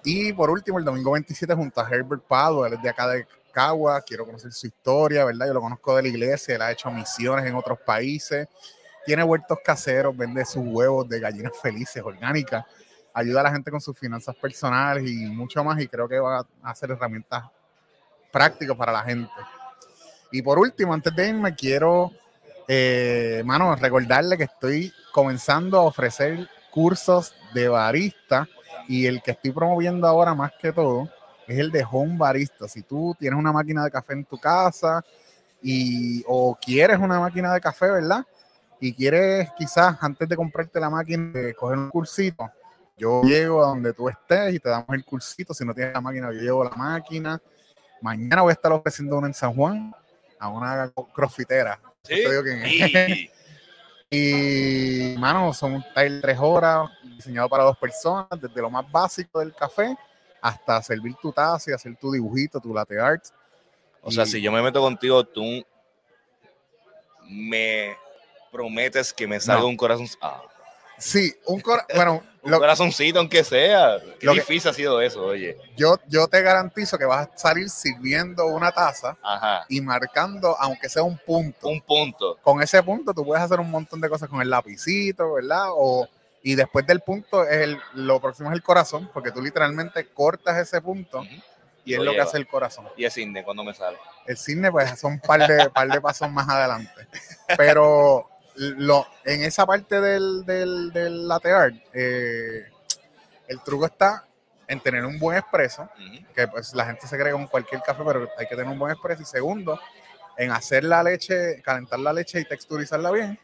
[0.03, 3.25] y por último, el domingo 27 junto a Herbert Pado, él es de acá de
[3.51, 5.47] Cagua, quiero conocer su historia, ¿verdad?
[5.47, 8.47] Yo lo conozco de la iglesia, él ha hecho misiones en otros países,
[9.05, 12.65] tiene huertos caseros, vende sus huevos de gallinas felices, orgánicas,
[13.13, 16.39] ayuda a la gente con sus finanzas personales y mucho más, y creo que va
[16.39, 17.43] a hacer herramientas
[18.31, 19.31] prácticas para la gente.
[20.31, 22.11] Y por último, antes de irme, quiero,
[22.67, 23.43] eh,
[23.79, 28.47] recordarle que estoy comenzando a ofrecer cursos de barista
[28.87, 31.09] y el que estoy promoviendo ahora más que todo
[31.47, 32.67] es el de home barista.
[32.67, 35.03] Si tú tienes una máquina de café en tu casa
[35.61, 38.25] y o quieres una máquina de café, ¿verdad?
[38.79, 42.49] Y quieres quizás antes de comprarte la máquina eh, coger un cursito,
[42.97, 45.53] yo llego a donde tú estés y te damos el cursito.
[45.53, 47.41] Si no tienes la máquina, yo llevo la máquina.
[48.01, 49.93] Mañana voy a estar ofreciendo una en San Juan
[50.39, 51.79] a una crossfitera.
[52.03, 52.15] Sí.
[52.15, 53.09] Te digo quién es.
[53.09, 53.29] Y-
[54.15, 59.39] Y, mano, son un taller tres horas, diseñado para dos personas, desde lo más básico
[59.39, 59.97] del café
[60.39, 63.23] hasta servir tu taza y hacer tu dibujito, tu latte art.
[64.01, 65.65] O sea, si yo me meto contigo, tú
[67.27, 67.95] me
[68.51, 69.67] prometes que me salga No.
[69.69, 70.05] un corazón.
[70.21, 70.41] ah,
[71.03, 73.97] Sí, un cora- bueno, un lo- corazoncito, aunque sea.
[74.19, 75.57] Qué Lo que- difícil ha sido eso, oye.
[75.75, 79.65] yo, yo te garantizo que vas a salir sirviendo una taza Ajá.
[79.67, 81.67] y marcando, aunque sea un punto.
[81.67, 82.37] Un punto.
[82.41, 85.65] Con ese punto tú puedes hacer un montón de cosas con el lapicito, ¿verdad?
[85.71, 86.07] O,
[86.41, 90.57] y después del punto, es el, lo próximo es el corazón, porque tú literalmente cortas
[90.57, 91.27] ese punto Ujú.
[91.85, 92.87] y es Lo lo que hace el corazón.
[92.95, 93.97] Y el cine, cuando me sale.
[94.25, 97.07] El cine, pues son un par de, par de pasos más adelante.
[97.57, 102.65] Pero lo, en esa parte del, del, del latte art, eh,
[103.47, 104.25] el truco está
[104.67, 105.89] en tener un buen expreso,
[106.35, 108.91] que pues la gente se cree con cualquier café, pero hay que tener un buen
[108.91, 109.21] expreso.
[109.21, 109.79] Y segundo,
[110.37, 113.39] en hacer la leche, calentar la leche y texturizarla bien,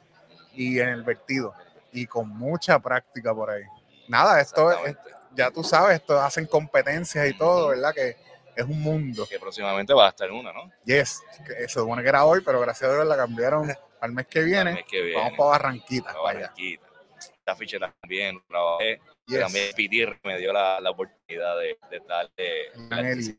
[0.54, 1.54] y en el vertido.
[1.92, 3.64] Y con mucha práctica por ahí.
[4.08, 4.96] Nada, esto es,
[5.36, 7.94] ya tú sabes, esto hacen competencias y todo, ¿verdad?
[7.94, 8.18] Que
[8.62, 9.28] es un mundo.
[9.28, 10.72] Que próximamente va a estar una, ¿no?
[10.86, 13.72] Yes, se supone que era hoy, pero gracias a Dios la cambiaron
[14.02, 14.74] al mes que viene.
[14.74, 15.18] mes que viene.
[15.18, 16.22] Vamos para Barranquita, para.
[16.22, 16.88] Barranquita.
[17.18, 19.02] Esta ficha también trabajé.
[19.28, 19.42] Yes.
[19.42, 23.38] También Pitir me dio la, la oportunidad de, de estar de, Angeli.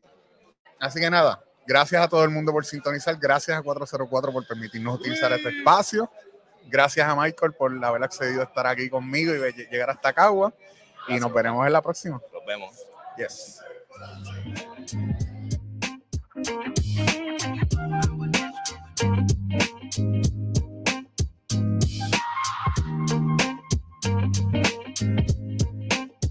[0.79, 4.99] Así que nada, gracias a todo el mundo por sintonizar, gracias a 404 por permitirnos
[4.99, 6.09] utilizar este espacio,
[6.67, 10.53] gracias a Michael por haber accedido a estar aquí conmigo y llegar hasta Cagua.
[11.07, 12.21] Y nos veremos en la próxima.
[12.31, 12.75] Nos vemos.
[13.17, 13.61] Yes.
[16.43, 16.79] Thank
[19.97, 20.30] you.